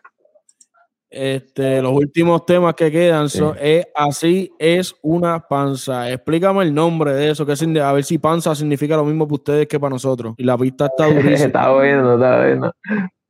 [1.10, 6.12] Este, los últimos temas que quedan son, es así es una panza.
[6.12, 9.36] Explícame el nombre de eso, que signi- a ver si panza significa lo mismo para
[9.36, 10.36] ustedes que para nosotros.
[10.38, 11.48] Y la pista está durísima.
[11.48, 12.72] está bueno, está bueno.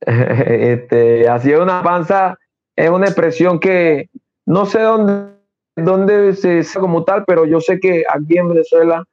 [0.06, 2.36] este, así es una panza,
[2.76, 4.08] es una expresión que
[4.46, 5.32] no sé dónde,
[5.76, 9.04] dónde se dice como tal, pero yo sé que aquí en Venezuela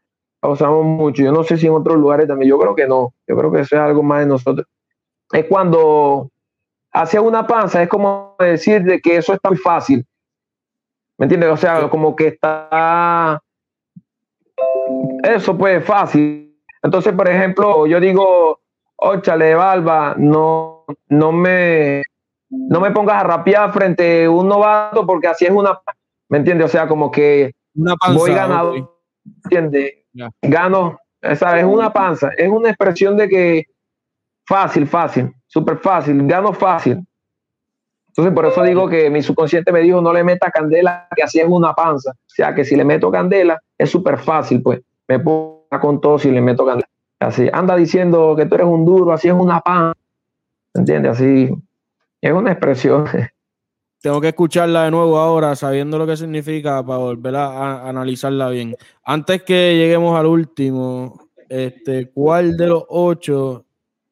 [0.42, 1.24] la usamos mucho.
[1.24, 3.62] Yo no sé si en otros lugares también, yo creo que no, yo creo que
[3.62, 4.68] eso es algo más de nosotros.
[5.32, 6.32] Es cuando
[7.02, 10.06] hacia una panza, es como decir de que eso está muy fácil.
[11.18, 11.50] ¿Me entiendes?
[11.50, 13.42] O sea, como que está
[15.24, 16.56] eso pues fácil.
[16.82, 18.60] Entonces, por ejemplo, yo digo,
[18.96, 22.04] óchale, Balba, no, no me,
[22.50, 25.80] no me pongas a rapear frente a un novato porque así es una,
[26.30, 26.66] ¿me entiendes?
[26.66, 28.20] O sea, como que Una panza.
[28.20, 28.90] voy ganado, ok.
[29.44, 29.94] ¿entiendes?
[30.42, 33.66] Gano, esa es una panza, es una expresión de que
[34.48, 37.06] fácil, fácil, súper fácil, gano fácil.
[38.08, 41.40] Entonces, por eso digo que mi subconsciente me dijo, no le meta candela, que así
[41.40, 42.12] es una panza.
[42.12, 44.82] O sea, que si le meto candela, es súper fácil, pues.
[45.08, 46.90] Me pongo con todo si le meto candela.
[47.20, 50.00] Así, anda diciendo que tú eres un duro, así es una panza.
[50.74, 51.12] ¿Entiendes?
[51.12, 51.56] Así,
[52.22, 53.06] es una expresión.
[54.02, 58.50] Tengo que escucharla de nuevo ahora, sabiendo lo que significa, para volver a, a analizarla
[58.50, 58.76] bien.
[59.04, 63.67] Antes que lleguemos al último, este, ¿cuál de los ocho,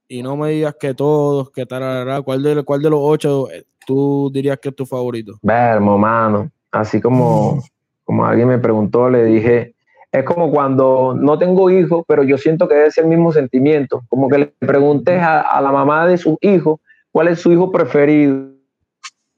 [0.07, 3.65] y no me digas que todos, que tarará, ¿cuál de, cuál de los ocho eh,
[3.85, 5.33] tú dirías que es tu favorito?
[5.41, 6.49] Vermo, mano.
[6.71, 7.61] Así como,
[8.03, 9.73] como alguien me preguntó, le dije,
[10.11, 14.01] es como cuando no tengo hijos, pero yo siento que ser el mismo sentimiento.
[14.09, 16.79] Como que le preguntes a, a la mamá de su hijo
[17.11, 18.51] cuál es su hijo preferido.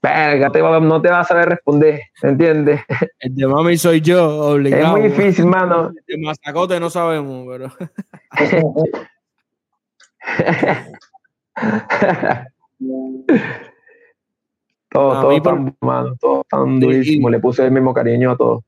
[0.02, 2.80] Verga, te va- no te va a saber responder, ¿entiendes?
[3.20, 4.16] El de mami soy yo,
[4.48, 4.92] Es obligado.
[4.96, 5.88] muy difícil, mano.
[6.06, 7.68] El de mazacote no sabemos, pero
[14.90, 17.30] todo, A todo por- tan, mano, todo tan Y- durísimo.
[17.30, 18.64] Le puse el mismo cariño a todo.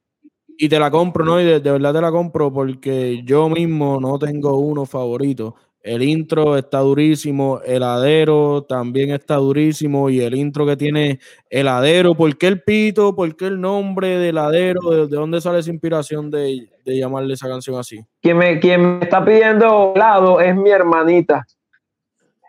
[0.62, 1.40] y te la compro, ¿no?
[1.40, 5.54] Y de, de verdad te la compro porque yo mismo no tengo uno favorito.
[5.82, 12.36] El intro está durísimo, heladero también está durísimo y el intro que tiene heladero, ¿por
[12.36, 13.14] qué el pito?
[13.16, 14.80] ¿Por qué el nombre de heladero?
[14.90, 18.04] ¿De, de dónde sale esa inspiración de, de llamarle esa canción así?
[18.20, 21.46] Quien me, quien me está pidiendo helado es mi hermanita.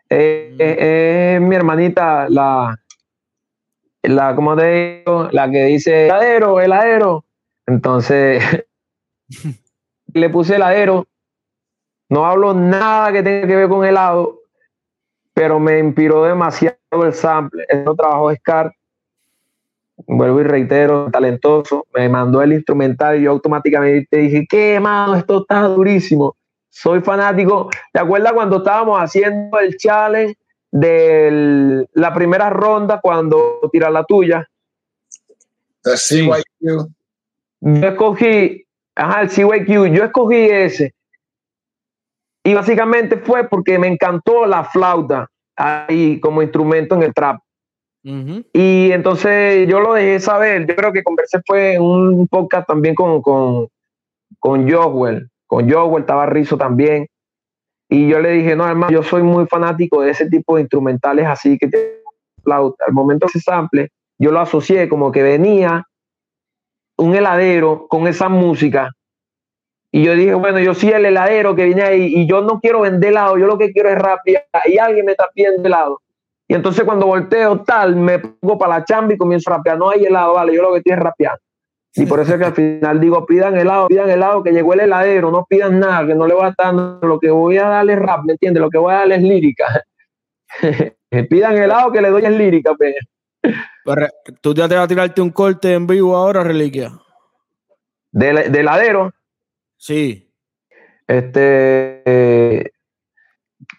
[0.09, 0.61] Eh, Mm.
[0.61, 2.77] eh, es mi hermanita, la,
[4.03, 5.29] la, ¿cómo te digo?
[5.31, 7.23] La que dice heladero, heladero.
[7.65, 8.43] Entonces,
[10.13, 11.07] le puse heladero.
[12.11, 14.41] No hablo nada que tenga que ver con helado,
[15.33, 17.65] pero me inspiró demasiado el sample.
[17.69, 18.75] Él no trabajó Scar.
[19.95, 21.87] Vuelvo y reitero, talentoso.
[21.93, 25.15] Me mandó el instrumental y yo automáticamente dije, ¿qué, mano?
[25.15, 26.35] Esto está durísimo.
[26.67, 27.69] Soy fanático.
[27.93, 30.35] ¿Te acuerdas cuando estábamos haciendo el challenge
[30.69, 34.45] de la primera ronda cuando tiras la tuya?
[35.83, 36.89] The CYQ.
[37.61, 40.93] Yo escogí, ajá, el CYQ, yo escogí ese.
[42.43, 47.39] Y básicamente fue porque me encantó la flauta ahí como instrumento en el trap.
[48.03, 50.65] Y entonces yo lo dejé saber.
[50.65, 53.67] Yo creo que conversé fue en un podcast también con, con,
[54.39, 55.29] con Joel.
[55.45, 57.07] Con Joel estaba Rizo también.
[57.89, 61.27] Y yo le dije, no, hermano, yo soy muy fanático de ese tipo de instrumentales
[61.27, 61.69] así que
[62.43, 62.85] flauta.
[62.87, 65.85] Al momento de ese sample, yo lo asocié como que venía
[66.97, 68.91] un heladero con esa música.
[69.91, 72.81] Y yo dije, bueno, yo soy el heladero que viene ahí y yo no quiero
[72.81, 75.99] vender helado, yo lo que quiero es rapear y alguien me está pidiendo helado.
[76.47, 79.77] Y entonces cuando volteo tal, me pongo para la chamba y comienzo a rapear.
[79.77, 81.37] No hay helado, vale, yo lo que estoy es rapear.
[81.93, 84.81] Y por eso es que al final digo, pidan helado, pidan helado, que llegó el
[84.81, 87.93] heladero, no pidan nada, que no le voy a estar lo que voy a darle
[87.93, 88.61] es rap, ¿me entiendes?
[88.61, 89.83] Lo que voy a darle es lírica.
[91.29, 92.73] pidan helado, que le doy es lírica.
[92.77, 94.07] Pero,
[94.39, 96.93] ¿Tú te vas a tirarte un corte en vivo ahora, Reliquia?
[98.13, 99.11] De, de heladero,
[99.81, 100.29] Sí.
[101.07, 102.71] este, eh,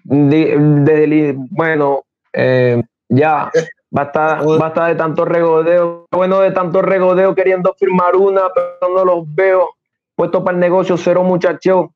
[0.03, 3.51] de- de- de- bueno, eh, ya,
[3.89, 9.33] basta, basta de tanto regodeo, bueno, de tanto regodeo queriendo firmar una, pero no los
[9.35, 9.69] veo,
[10.17, 11.95] puesto para el negocio, cero muchacho.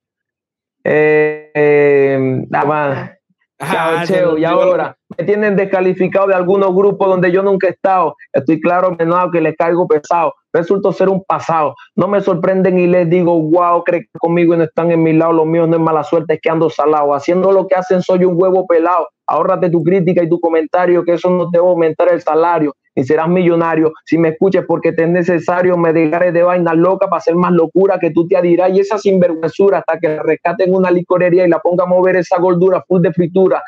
[0.85, 3.16] Eh, eh, nada más.
[3.59, 7.71] Ah, Cheo, y lo- ahora me tienen descalificado de algunos grupos donde yo nunca he
[7.71, 8.15] estado.
[8.33, 10.35] Estoy claro, menado, que les caigo pesado.
[10.53, 11.75] Resulto ser un pasado.
[11.95, 15.13] No me sorprenden y les digo, wow, creen que conmigo y no están en mi
[15.13, 15.33] lado.
[15.33, 17.15] Los míos no es mala suerte, es que ando salado.
[17.15, 19.09] Haciendo lo que hacen, soy un huevo pelado.
[19.27, 22.75] Ahórrate tu crítica y tu comentario, que eso no te va a aumentar el salario.
[22.97, 23.93] Ni serás millonario.
[24.07, 27.53] Si me escuches porque te es necesario, me dejaré de vaina loca para hacer más
[27.53, 28.71] locura que tú te adirás.
[28.73, 32.39] Y esa sinvergüenzura hasta que la rescaten una licorería y la ponga a mover esa
[32.39, 33.63] gordura full de fritura.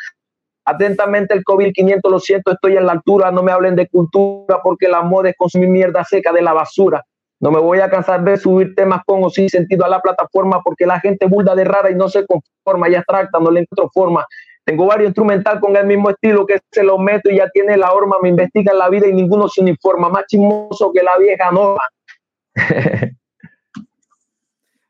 [0.64, 4.88] Atentamente el COVID-500, lo siento, estoy en la altura, no me hablen de cultura porque
[4.88, 7.04] la moda es consumir mierda seca de la basura.
[7.40, 10.60] No me voy a cansar de subir temas con o sin sentido a la plataforma
[10.62, 13.90] porque la gente burda de rara y no se conforma y abstracta, no le encuentro
[13.94, 14.26] forma.
[14.68, 17.90] Tengo varios instrumental con el mismo estilo que se lo meto y ya tiene la
[17.90, 21.82] horma, me investiga la vida y ninguno se uniforma, más chismoso que la vieja norma.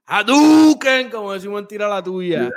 [0.04, 2.50] Hadouken, como decimos en tira la tuya.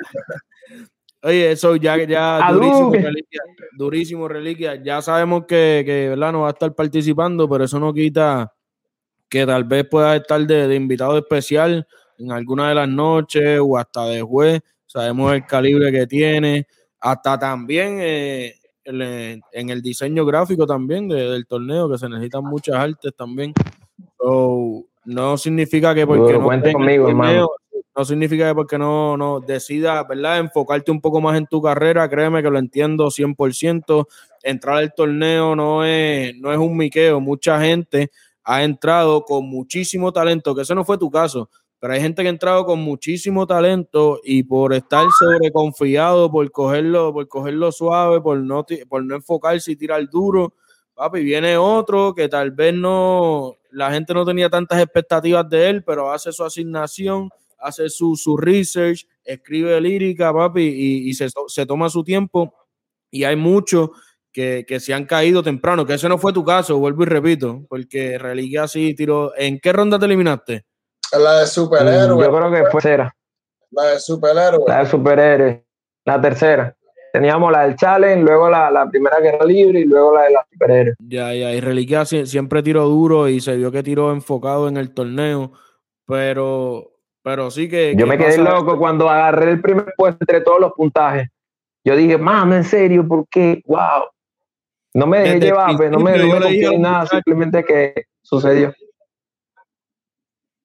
[1.22, 3.42] Oye, eso ya, ya durísimo reliquia,
[3.74, 4.82] durísimo reliquia.
[4.84, 6.32] Ya sabemos que, que ¿verdad?
[6.32, 8.52] no va a estar participando, pero eso no quita
[9.30, 14.06] que tal vez pueda estar de, invitado especial en alguna de las noches o hasta
[14.06, 14.62] de juez.
[14.88, 16.66] Sabemos el calibre que tiene,
[17.02, 23.14] hasta también eh, en el diseño gráfico también del torneo, que se necesitan muchas artes
[23.16, 23.54] también.
[24.20, 27.12] no significa que porque no conmigo,
[27.94, 30.40] no significa que porque no, no decida, ¿verdad?
[30.40, 34.08] Enfocarte un poco más en tu carrera, créeme que lo entiendo 100%.
[34.44, 37.20] Entrar al torneo no es, no es un miqueo.
[37.20, 38.12] Mucha gente
[38.44, 41.50] ha entrado con muchísimo talento, que ese no fue tu caso,
[41.82, 47.12] pero hay gente que ha entrado con muchísimo talento y por estar sobreconfiado, por cogerlo,
[47.12, 50.54] por cogerlo suave, por no, por no enfocarse y tirar duro,
[50.94, 55.84] papi, viene otro que tal vez no, la gente no tenía tantas expectativas de él,
[55.84, 57.30] pero hace su asignación
[57.62, 60.64] hace su, su research, escribe lírica, papi,
[61.08, 62.54] y, se, toma su tiempo.
[63.10, 63.90] Y hay muchos
[64.32, 68.18] que, se han caído temprano, que ese no fue tu caso, vuelvo y repito, porque
[68.18, 69.34] Reliquia sí tiró.
[69.38, 70.66] ¿En qué ronda te eliminaste?
[71.20, 72.24] La de superhéroe.
[72.24, 73.16] Yo creo que fue tercera.
[73.72, 74.64] La de superhéroe.
[74.68, 75.66] La de superhéroe.
[76.06, 76.76] La tercera.
[77.14, 80.46] Teníamos la del challenge, luego la, la primera guerra libre y luego la de la
[80.52, 80.96] superhéroe.
[81.00, 84.94] Ya, ya, y Reliquia siempre tiró duro y se vio que tiró enfocado en el
[84.94, 85.52] torneo,
[86.06, 86.92] pero
[87.24, 87.96] pero sí que.
[87.96, 91.30] Yo me quedé loco cuando agarré el primer puesto entre todos los puntajes.
[91.84, 93.62] Yo dije, mano, en serio, ¿por qué?
[93.66, 94.06] ¡Wow!
[94.94, 98.74] No me dejé llevar, pues, no me, no nada, simplemente que sucedió.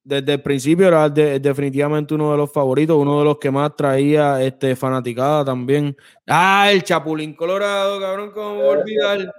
[0.07, 4.41] Desde el principio era definitivamente uno de los favoritos, uno de los que más traía
[4.41, 5.97] este, fanaticada también.
[6.29, 9.35] Ah, el Chapulín Colorado, cabrón, ¿cómo olvidar?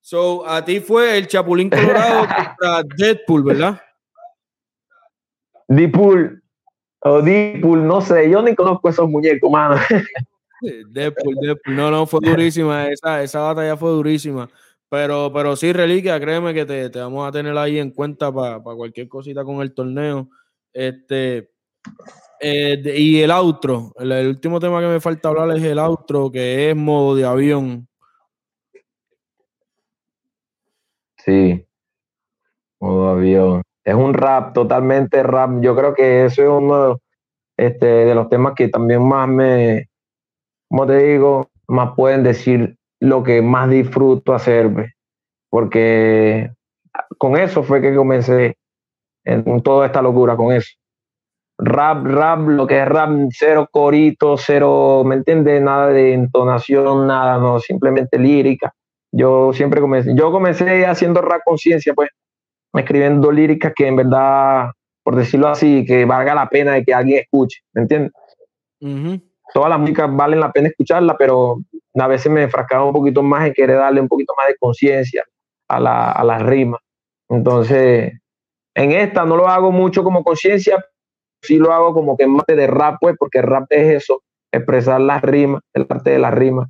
[0.00, 2.20] So, a ti fue el Chapulín Colorado
[2.56, 3.82] contra Deadpool, ¿verdad?
[5.66, 6.40] Deadpool
[7.00, 9.74] o Deadpool, no sé, yo ni conozco esos muñecos, mano.
[10.60, 14.48] Deadpool, Deadpool, no, no, fue durísima, esa, esa batalla fue durísima.
[14.90, 18.60] Pero, pero sí, Reliquia, créeme que te, te vamos a tener ahí en cuenta para
[18.60, 20.28] cualquier cosita con el torneo.
[20.72, 21.50] Este,
[22.40, 26.30] eh, y el outro, el, el, último tema que me falta hablar es el outro,
[26.30, 27.88] que es modo de avión.
[31.18, 31.64] Sí,
[32.80, 35.60] modo avión es un rap, totalmente rap.
[35.60, 36.98] Yo creo que eso es uno
[37.56, 39.88] este, de los temas que también más me,
[40.68, 44.94] como te digo, más pueden decir lo que más disfruto hacer,
[45.48, 46.50] porque
[47.18, 48.56] con eso fue que comencé
[49.24, 50.70] en toda esta locura, con eso.
[51.58, 55.60] Rap, rap, lo que es rap, cero corito, cero, ¿me entiendes?
[55.60, 58.72] Nada de entonación, nada, no, simplemente lírica.
[59.12, 62.10] Yo siempre comencé, yo comencé haciendo rap conciencia, pues,
[62.72, 64.70] escribiendo líricas que en verdad,
[65.02, 68.12] por decirlo así, que valga la pena de que alguien escuche, ¿me entiendes?
[69.52, 71.58] Todas las músicas valen la pena escucharla, pero
[71.94, 75.24] a veces me enfrascaba un poquito más en querer darle un poquito más de conciencia
[75.68, 76.80] a, la, a las rimas.
[77.28, 78.20] Entonces,
[78.74, 80.84] en esta no lo hago mucho como conciencia,
[81.42, 84.22] sí lo hago como que más de rap, pues, porque rap es eso,
[84.52, 86.68] expresar las rimas, el arte de las rimas.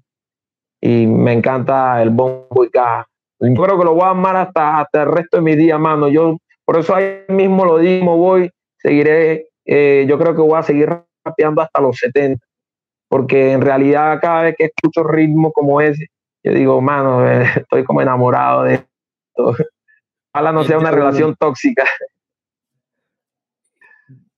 [0.81, 3.07] Y me encanta el bombo y caja.
[3.41, 6.09] Yo creo que lo voy a amar hasta, hasta el resto de mi día, mano.
[6.09, 10.63] Yo por eso ahí mismo lo digo, voy, seguiré, eh, yo creo que voy a
[10.63, 10.89] seguir
[11.25, 12.45] rapeando hasta los 70,
[13.11, 16.07] porque en realidad cada vez que escucho ritmo como ese,
[16.45, 19.57] yo digo, mano, estoy como enamorado de esto.
[20.33, 21.85] Ojalá no sea una relación tóxica.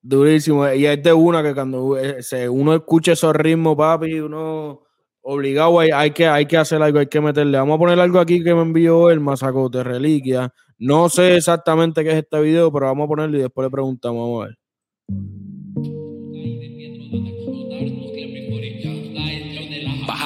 [0.00, 0.66] Durísimo.
[0.72, 4.85] Y es de una que cuando eh, uno escucha esos ritmos, papi, uno
[5.20, 7.58] obligado hay, que, hay que hacer algo, hay que meterle.
[7.58, 10.50] Vamos a poner algo aquí que me envió el masacote reliquia.
[10.78, 14.18] No sé exactamente qué es este video, pero vamos a ponerlo y después le preguntamos.
[14.18, 15.62] Vamos a ver.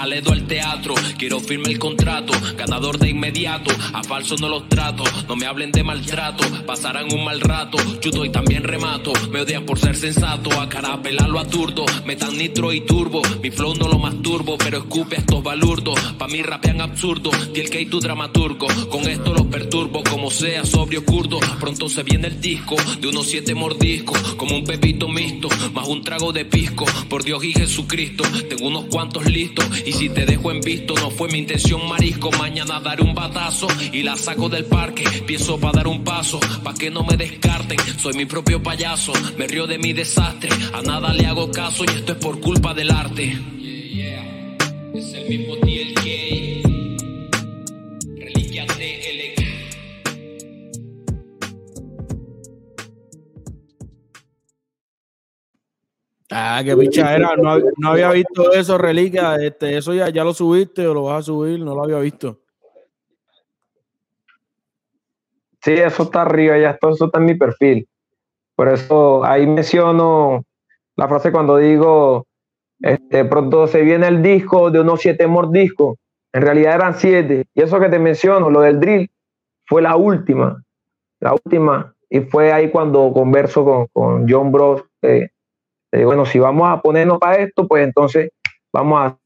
[0.07, 5.03] Bájale al teatro, quiero firmar el contrato, ganador de inmediato, a falso no los trato,
[5.27, 9.67] no me hablen de maltrato, pasarán un mal rato, chuto y también remato, me odian
[9.67, 10.97] por ser sensato, a cara
[11.27, 15.43] lo aturdo, metan nitro y turbo, mi flow no lo masturbo, pero escupe a estos
[15.43, 20.65] balurdos, pa' mí rapean absurdo, tiel que tu dramaturgo, con esto los perturbo, como sea
[20.65, 25.49] sobrio curdo, pronto se viene el disco, de unos siete mordiscos, como un pepito mixto,
[25.73, 30.11] más un trago de pisco, por Dios y Jesucristo, tengo unos cuantos listos, y si
[30.11, 32.31] te dejo en visto, no fue mi intención, marisco.
[32.33, 35.05] Mañana daré un batazo y la saco del parque.
[35.27, 37.79] Pienso para dar un paso, pa' que no me descarten.
[37.99, 40.51] Soy mi propio payaso, me río de mi desastre.
[40.75, 43.39] A nada le hago caso y esto es por culpa del arte.
[44.93, 45.57] El mismo
[56.39, 57.35] Ah, qué pichadera.
[57.37, 59.37] No, no había visto eso, Reliquia.
[59.37, 61.61] Este, eso ya, ya lo subiste o lo vas a subir.
[61.61, 62.41] No lo había visto.
[65.63, 67.89] Sí, eso está arriba, ya todo eso está en mi perfil.
[68.55, 70.45] Por eso ahí menciono
[70.95, 72.27] la frase cuando digo,
[72.81, 75.97] este, pronto se viene el disco de unos siete mordiscos.
[76.35, 77.47] En realidad eran siete.
[77.55, 79.11] Y eso que te menciono, lo del drill,
[79.65, 80.63] fue la última.
[81.21, 81.95] La última.
[82.11, 84.85] Y fue ahí cuando converso con, con John Bros.
[85.01, 85.31] eh,
[85.97, 88.31] le digo, bueno, si vamos a ponernos para esto, pues entonces
[88.73, 89.19] vamos a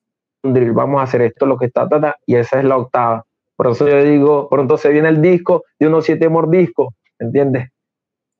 [0.42, 3.24] drill, vamos a hacer esto, lo que está, ta, ta, y esa es la octava.
[3.56, 7.68] Por eso yo digo, pronto se viene el disco de unos siete mordiscos, ¿entiendes?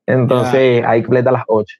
[0.07, 1.77] Entonces ahí completa las ocho.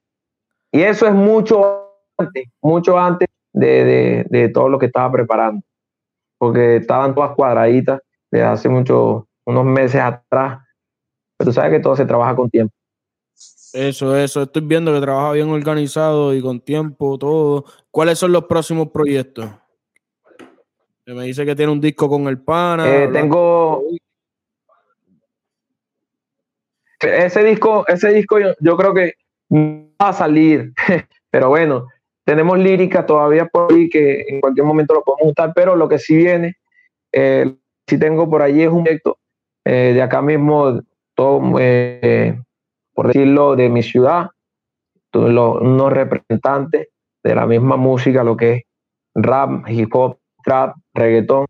[0.70, 1.88] Y eso es mucho
[2.18, 5.62] antes, mucho antes de, de- de todo lo que estaba preparando,
[6.38, 8.00] porque estaban todas cuadraditas
[8.30, 10.60] desde hace mucho, unos meses atrás.
[11.36, 12.74] Pero tú sabes que todo se trabaja con tiempo.
[13.72, 14.42] Eso, eso.
[14.42, 17.64] Estoy viendo que trabaja bien organizado y con tiempo, todo.
[17.90, 19.50] ¿Cuáles son los próximos proyectos?
[21.06, 22.88] Me dice que tiene un disco con el pana.
[22.88, 23.82] Eh, tengo
[27.02, 29.14] ese disco, ese disco yo, yo creo que
[29.50, 30.72] va a salir,
[31.30, 31.88] pero bueno,
[32.24, 35.98] tenemos lírica todavía por ahí que en cualquier momento lo podemos usar, pero lo que
[35.98, 36.56] sí viene,
[37.12, 37.52] eh,
[37.86, 39.18] sí tengo por allí es un proyecto
[39.64, 40.80] eh, de acá mismo,
[41.14, 42.38] todo, eh,
[42.94, 44.30] por decirlo, de mi ciudad,
[45.10, 46.88] todos los- unos representantes
[47.22, 48.62] de la misma música, lo que es
[49.14, 51.46] rap, hip hop, trap, reggaetón,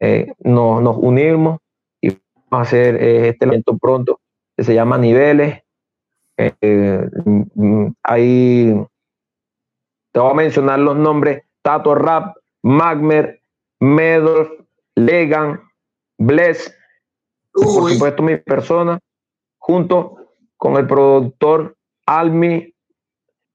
[0.00, 1.60] eh, nos, nos unimos
[2.00, 2.18] y vamos
[2.50, 4.20] a hacer eh, este evento pronto
[4.56, 5.62] que se llama Niveles.
[6.36, 8.84] Eh, mm, mm, ahí
[10.12, 13.40] te voy a mencionar los nombres: Tato Rap, Magmer,
[13.80, 14.50] Medolf,
[14.96, 15.60] Legan,
[16.18, 16.76] Bless,
[17.52, 18.98] por supuesto mi persona,
[19.58, 20.16] junto
[20.64, 22.72] con el productor Almi,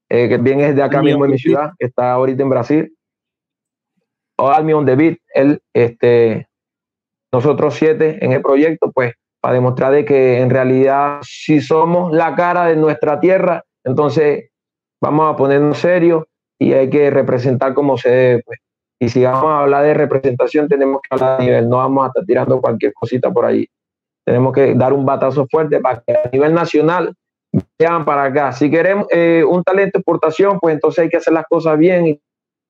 [0.08, 2.48] eh, que bien es de acá Almi mismo en mi ciudad, que está ahorita en
[2.48, 2.96] Brasil.
[4.38, 6.46] O Almi on the beat, él, este,
[7.32, 12.36] nosotros siete en el proyecto, pues, para demostrar de que en realidad si somos la
[12.36, 14.50] cara de nuestra tierra, entonces
[15.02, 16.26] vamos a ponernos serios
[16.60, 18.60] y hay que representar como se debe, pues.
[19.00, 22.06] Y si vamos a hablar de representación, tenemos que hablar a nivel, no vamos a
[22.06, 23.66] estar tirando cualquier cosita por ahí.
[24.24, 27.14] Tenemos que dar un batazo fuerte para que a nivel nacional
[27.78, 28.52] vean para acá.
[28.52, 32.06] Si queremos eh, un talento de exportación, pues entonces hay que hacer las cosas bien
[32.06, 32.20] y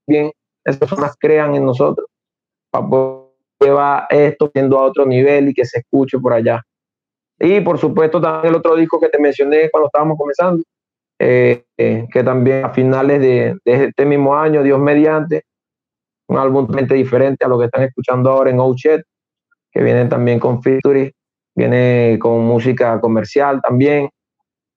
[0.07, 0.33] bien
[0.65, 2.07] esas personas crean en nosotros
[2.71, 3.31] para poder
[3.61, 6.63] llevar esto siendo a otro nivel y que se escuche por allá.
[7.39, 10.63] Y por supuesto también el otro disco que te mencioné cuando estábamos comenzando,
[11.19, 15.45] eh, eh, que también a finales de, este mismo año, Dios mediante,
[16.29, 19.05] un álbum totalmente diferente a lo que están escuchando ahora en Ouchet,
[19.73, 21.11] que viene también con featuring,
[21.61, 24.09] viene con música comercial también,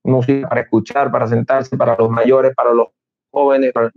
[0.04, 2.88] música para escuchar, para sentarse, para los mayores, para los
[3.32, 3.92] jóvenes, para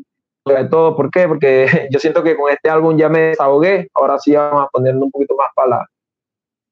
[0.47, 1.27] sobre todo, ¿por qué?
[1.27, 5.03] Porque yo siento que con este álbum ya me desahogué, ahora sí vamos a ponerle
[5.03, 5.87] un poquito más para la,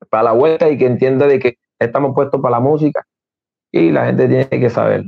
[0.08, 3.04] para la vuelta y que entienda de que estamos puestos para la música
[3.72, 5.02] y la gente tiene que saber.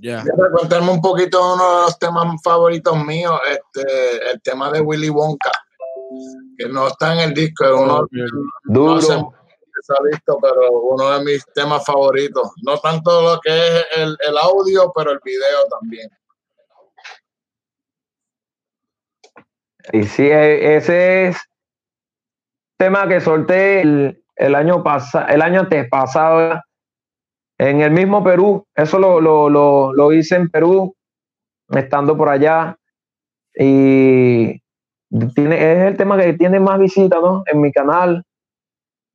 [0.00, 0.22] Ya.
[0.22, 4.80] Déjame contarme un poquito de uno de los temas favoritos míos, este, el tema de
[4.82, 5.50] Willy Wonka,
[6.58, 8.06] que no está en el disco, es uno,
[8.64, 8.94] Duro.
[8.94, 9.37] no sé
[9.94, 12.52] ha visto, pero uno de mis temas favoritos.
[12.62, 16.08] No tanto lo que es el, audio, pero el video también.
[19.92, 21.36] Y sí, e- ese es
[22.76, 26.60] tema que solté el, el año pasado, el año antes pasado,
[27.58, 28.66] en el mismo Perú.
[28.74, 30.94] Eso lo, lo, lo, lo hice en Perú,
[31.70, 32.76] estando por allá.
[33.54, 34.60] Y
[35.34, 37.42] tiene, es el tema que tiene más visitas, ¿no?
[37.46, 38.24] En mi canal.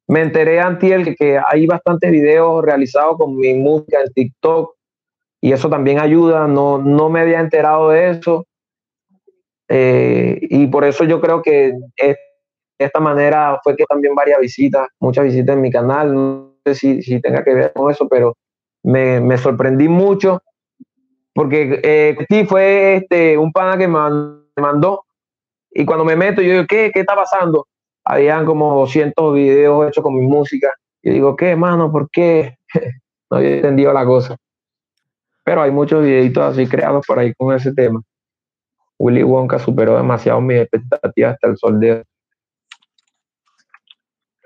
[0.07, 4.75] Me enteré antier que, que hay bastantes videos realizados con mi música en TikTok.
[5.41, 6.47] Y eso también ayuda.
[6.47, 8.45] No, no me había enterado de eso.
[9.69, 12.17] Eh, y por eso yo creo que de
[12.77, 17.01] esta manera fue que también varias visitas, muchas visitas en mi canal, no sé si,
[17.01, 18.35] si tenga que ver con eso, pero
[18.83, 20.41] me, me sorprendí mucho
[21.33, 23.99] porque eh, sí fue este, un pana que me
[24.57, 25.05] mandó
[25.71, 27.67] y cuando me meto yo digo, ¿qué, qué está pasando?
[28.05, 30.73] Habían como 200 videos hechos con mi música.
[31.01, 31.91] Y digo, ¿qué, mano?
[31.91, 32.57] ¿Por qué?
[33.29, 34.35] no había entendido la cosa.
[35.43, 38.01] Pero hay muchos videitos así creados por ahí con ese tema.
[38.99, 42.03] Willy Wonka superó demasiado mis expectativas hasta el sol de hoy.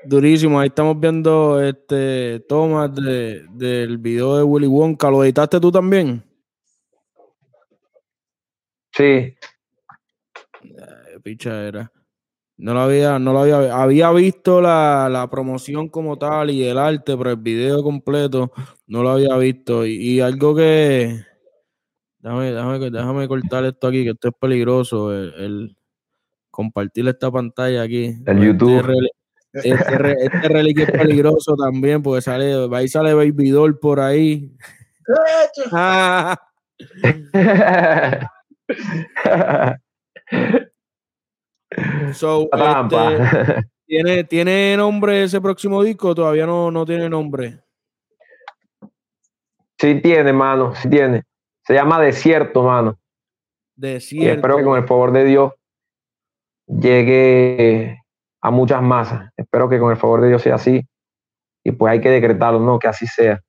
[0.06, 5.12] Durísimo, ahí estamos viendo este tomas de, del video de Willy Wonka.
[5.12, 6.24] ¿Lo editaste tú también?
[8.94, 9.36] Sí,
[11.28, 11.92] picha era.
[12.60, 16.78] No lo había, no lo había, había visto la, la promoción como tal y el
[16.80, 18.52] arte, pero el video completo
[18.88, 19.86] no lo había visto.
[19.86, 21.24] Y, y algo que,
[22.20, 25.78] déjame, déjame, déjame cortar esto aquí, que esto es peligroso, el, el
[26.50, 28.16] compartir esta pantalla aquí.
[28.26, 28.78] El YouTube.
[28.80, 29.10] Este, rel-
[29.54, 34.52] este, re- este reliquio es peligroso también, porque sale, ahí sale Baby Doll por ahí.
[35.72, 36.36] Ah,
[42.14, 43.14] so, trampa.
[43.14, 46.14] este, ¿tiene, ¿Tiene nombre ese próximo disco?
[46.14, 47.60] Todavía no, no tiene nombre.
[49.80, 51.24] Sí tiene, mano, sí tiene.
[51.66, 52.98] Se llama Desierto, mano.
[53.76, 54.36] Y Desierto.
[54.36, 55.54] espero que con el favor de Dios
[56.68, 58.04] llegue
[58.42, 59.30] a muchas masas.
[59.38, 60.86] Espero que con el favor de Dios sea así.
[61.64, 62.80] Y pues hay que decretarlo, ¿no?
[62.80, 63.42] Que así sea.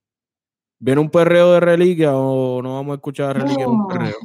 [0.80, 4.16] ¿Viene un perreo de reliquia o no vamos a escuchar reliquia en un perreo?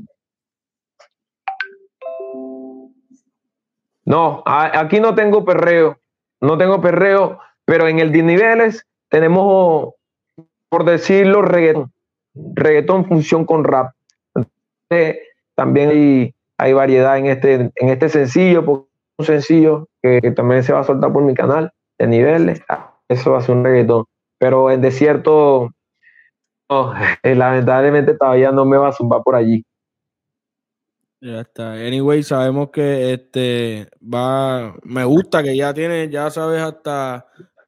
[4.13, 5.97] No, aquí no tengo perreo.
[6.39, 9.95] No tengo perreo, pero en el de niveles tenemos,
[10.69, 11.91] por decirlo, reggaetón.
[12.35, 13.93] Reggaetón función con rap.
[14.35, 15.17] Entonces,
[15.55, 18.87] también hay, variedad en este, en este sencillo,
[19.17, 22.61] un sencillo que, también se va a soltar por mi canal de niveles.
[22.69, 24.05] Ah, Eso va a ser un reggaetón.
[24.37, 25.71] Pero en desierto,
[26.69, 26.93] no,
[27.23, 29.65] lamentablemente todavía no me va a zumbar por allí.
[31.23, 31.71] Ya está.
[31.75, 34.75] Anyway, sabemos que este va.
[34.83, 37.25] Me gusta que ya tiene, ya sabes hasta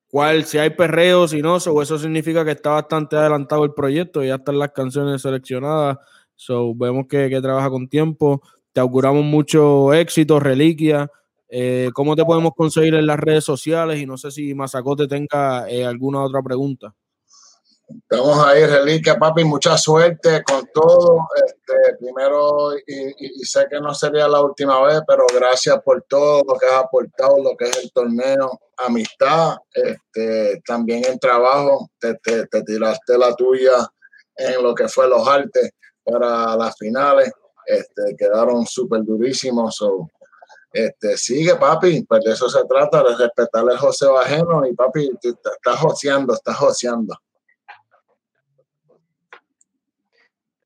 [0.10, 4.22] cuál, si hay perreo, si no, so, eso significa que está bastante adelantado el proyecto,
[4.26, 5.98] ya están las canciones seleccionadas.
[6.36, 8.42] So, vemos que, que trabaja con tiempo.
[8.74, 11.10] Te auguramos mucho éxito, reliquia.
[11.48, 14.02] Eh, ¿Cómo te podemos conseguir en las redes sociales?
[14.02, 16.94] Y no sé si Mazacote tenga eh, alguna otra pregunta.
[17.88, 21.28] Estamos ahí, Reliquia, papi, mucha suerte con todo.
[21.36, 26.58] Este, primero, y, sé que no sería la última vez, pero gracias por todo lo
[26.58, 32.48] que has aportado, lo que es el torneo, amistad, este, también en trabajo, te, te-
[32.48, 33.88] te tiraste la tuya
[34.38, 35.72] en lo que fue los artes
[36.04, 37.32] para las finales,
[37.68, 39.76] este, quedaron súper durísimos.
[39.76, 40.10] so,
[40.74, 45.10] este, sigue, papi, pues de eso se trata, de respetar el joseo ajeno y papi,
[45.22, 47.16] estás joseando, estás joseando.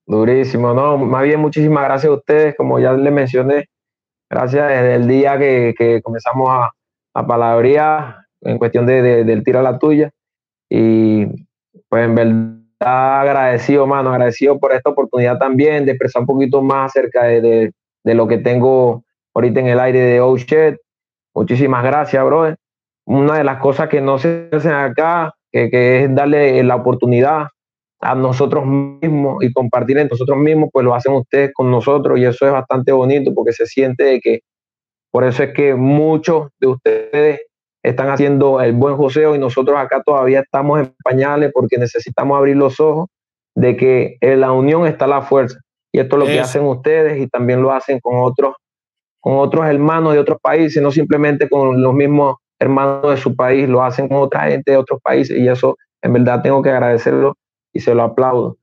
[0.10, 3.68] Durísimo, no, más bien muchísimas gracias a ustedes, como ya les mencioné,
[4.28, 6.72] gracias desde el día que, que comenzamos a,
[7.14, 10.10] a palabrear en cuestión de, de- del tiro a la tuya
[10.68, 11.28] y
[11.89, 16.89] pues en verdad agradecido, mano, agradecido por esta oportunidad también de expresar un poquito más
[16.89, 17.72] acerca de,
[18.03, 19.03] de- lo que tengo
[19.36, 20.36] ahorita en el aire de Oh.
[21.36, 22.55] Muchísimas gracias, brother.
[23.05, 27.49] Una de las cosas que no se hacen acá, que, que es darle la oportunidad
[28.02, 32.26] a nosotros mismos y compartir entre nosotros mismos, pues lo hacen ustedes con nosotros y
[32.26, 34.39] eso es bastante bonito porque se siente de que
[35.12, 37.41] por eso es que muchos de ustedes
[37.84, 42.58] están haciendo el buen joseo y nosotros acá todavía estamos en pañales porque necesitamos abrir
[42.58, 43.08] los ojos
[43.56, 45.60] de que en la unión está la fuerza.
[45.91, 48.56] Y esto es lo que hacen ustedes y también lo hacen con otros
[49.22, 53.68] con otros hermanos de otros países, no simplemente con los mismos hermanos de su país,
[53.68, 57.36] lo hacen con otra gente de otros países y eso en verdad tengo que agradecerlo
[57.74, 58.57] y se lo aplaudo.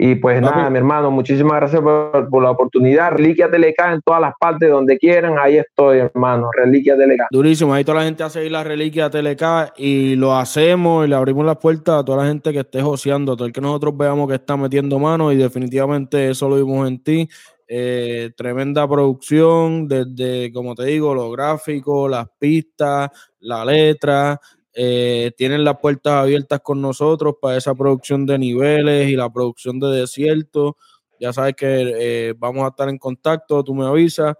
[0.00, 0.56] Y pues Papi.
[0.56, 3.10] nada, mi hermano, muchísimas gracias por, por la oportunidad.
[3.10, 6.50] Reliquia TLK en todas las partes donde quieran, ahí estoy, hermano.
[6.56, 7.26] Reliquia TLK.
[7.32, 11.16] Durísimo, ahí toda la gente a seguir la reliquia TLK y lo hacemos y le
[11.16, 13.96] abrimos las puertas a toda la gente que esté joseando, a todo el que nosotros
[13.96, 17.28] veamos que está metiendo mano y definitivamente eso lo vimos en ti.
[17.66, 24.40] Eh, tremenda producción, desde, como te digo, los gráficos, las pistas, la letra.
[24.74, 29.80] Eh, tienen las puertas abiertas con nosotros para esa producción de niveles y la producción
[29.80, 30.76] de desierto.
[31.20, 31.66] Ya sabes que
[31.98, 34.34] eh, vamos a estar en contacto, tú me avisas.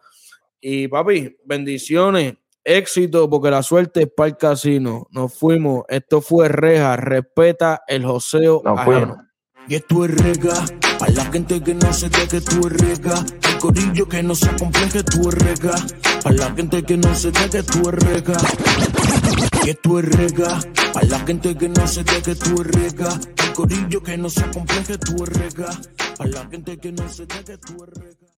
[0.60, 5.06] Y papi, bendiciones, éxito, porque la suerte es para el casino.
[5.10, 5.84] Nos fuimos.
[5.88, 6.96] Esto fue Reja.
[6.96, 8.98] Respeta el joseo Nos ajeno.
[8.98, 9.28] fuimos.
[9.68, 10.64] Y esto es rega,
[10.98, 14.34] para la gente que no se de que tú es rega, el corillo que no
[14.34, 15.74] se compleje, tú es rega,
[16.22, 19.47] para la gente que no se de que tú es rega.
[19.68, 20.58] Esto es rega,
[20.94, 24.50] para la gente que no se de que tú rega, el corillo que no se
[24.50, 25.78] compleje, tú rega,
[26.16, 28.27] para la gente que no se de que tú rega.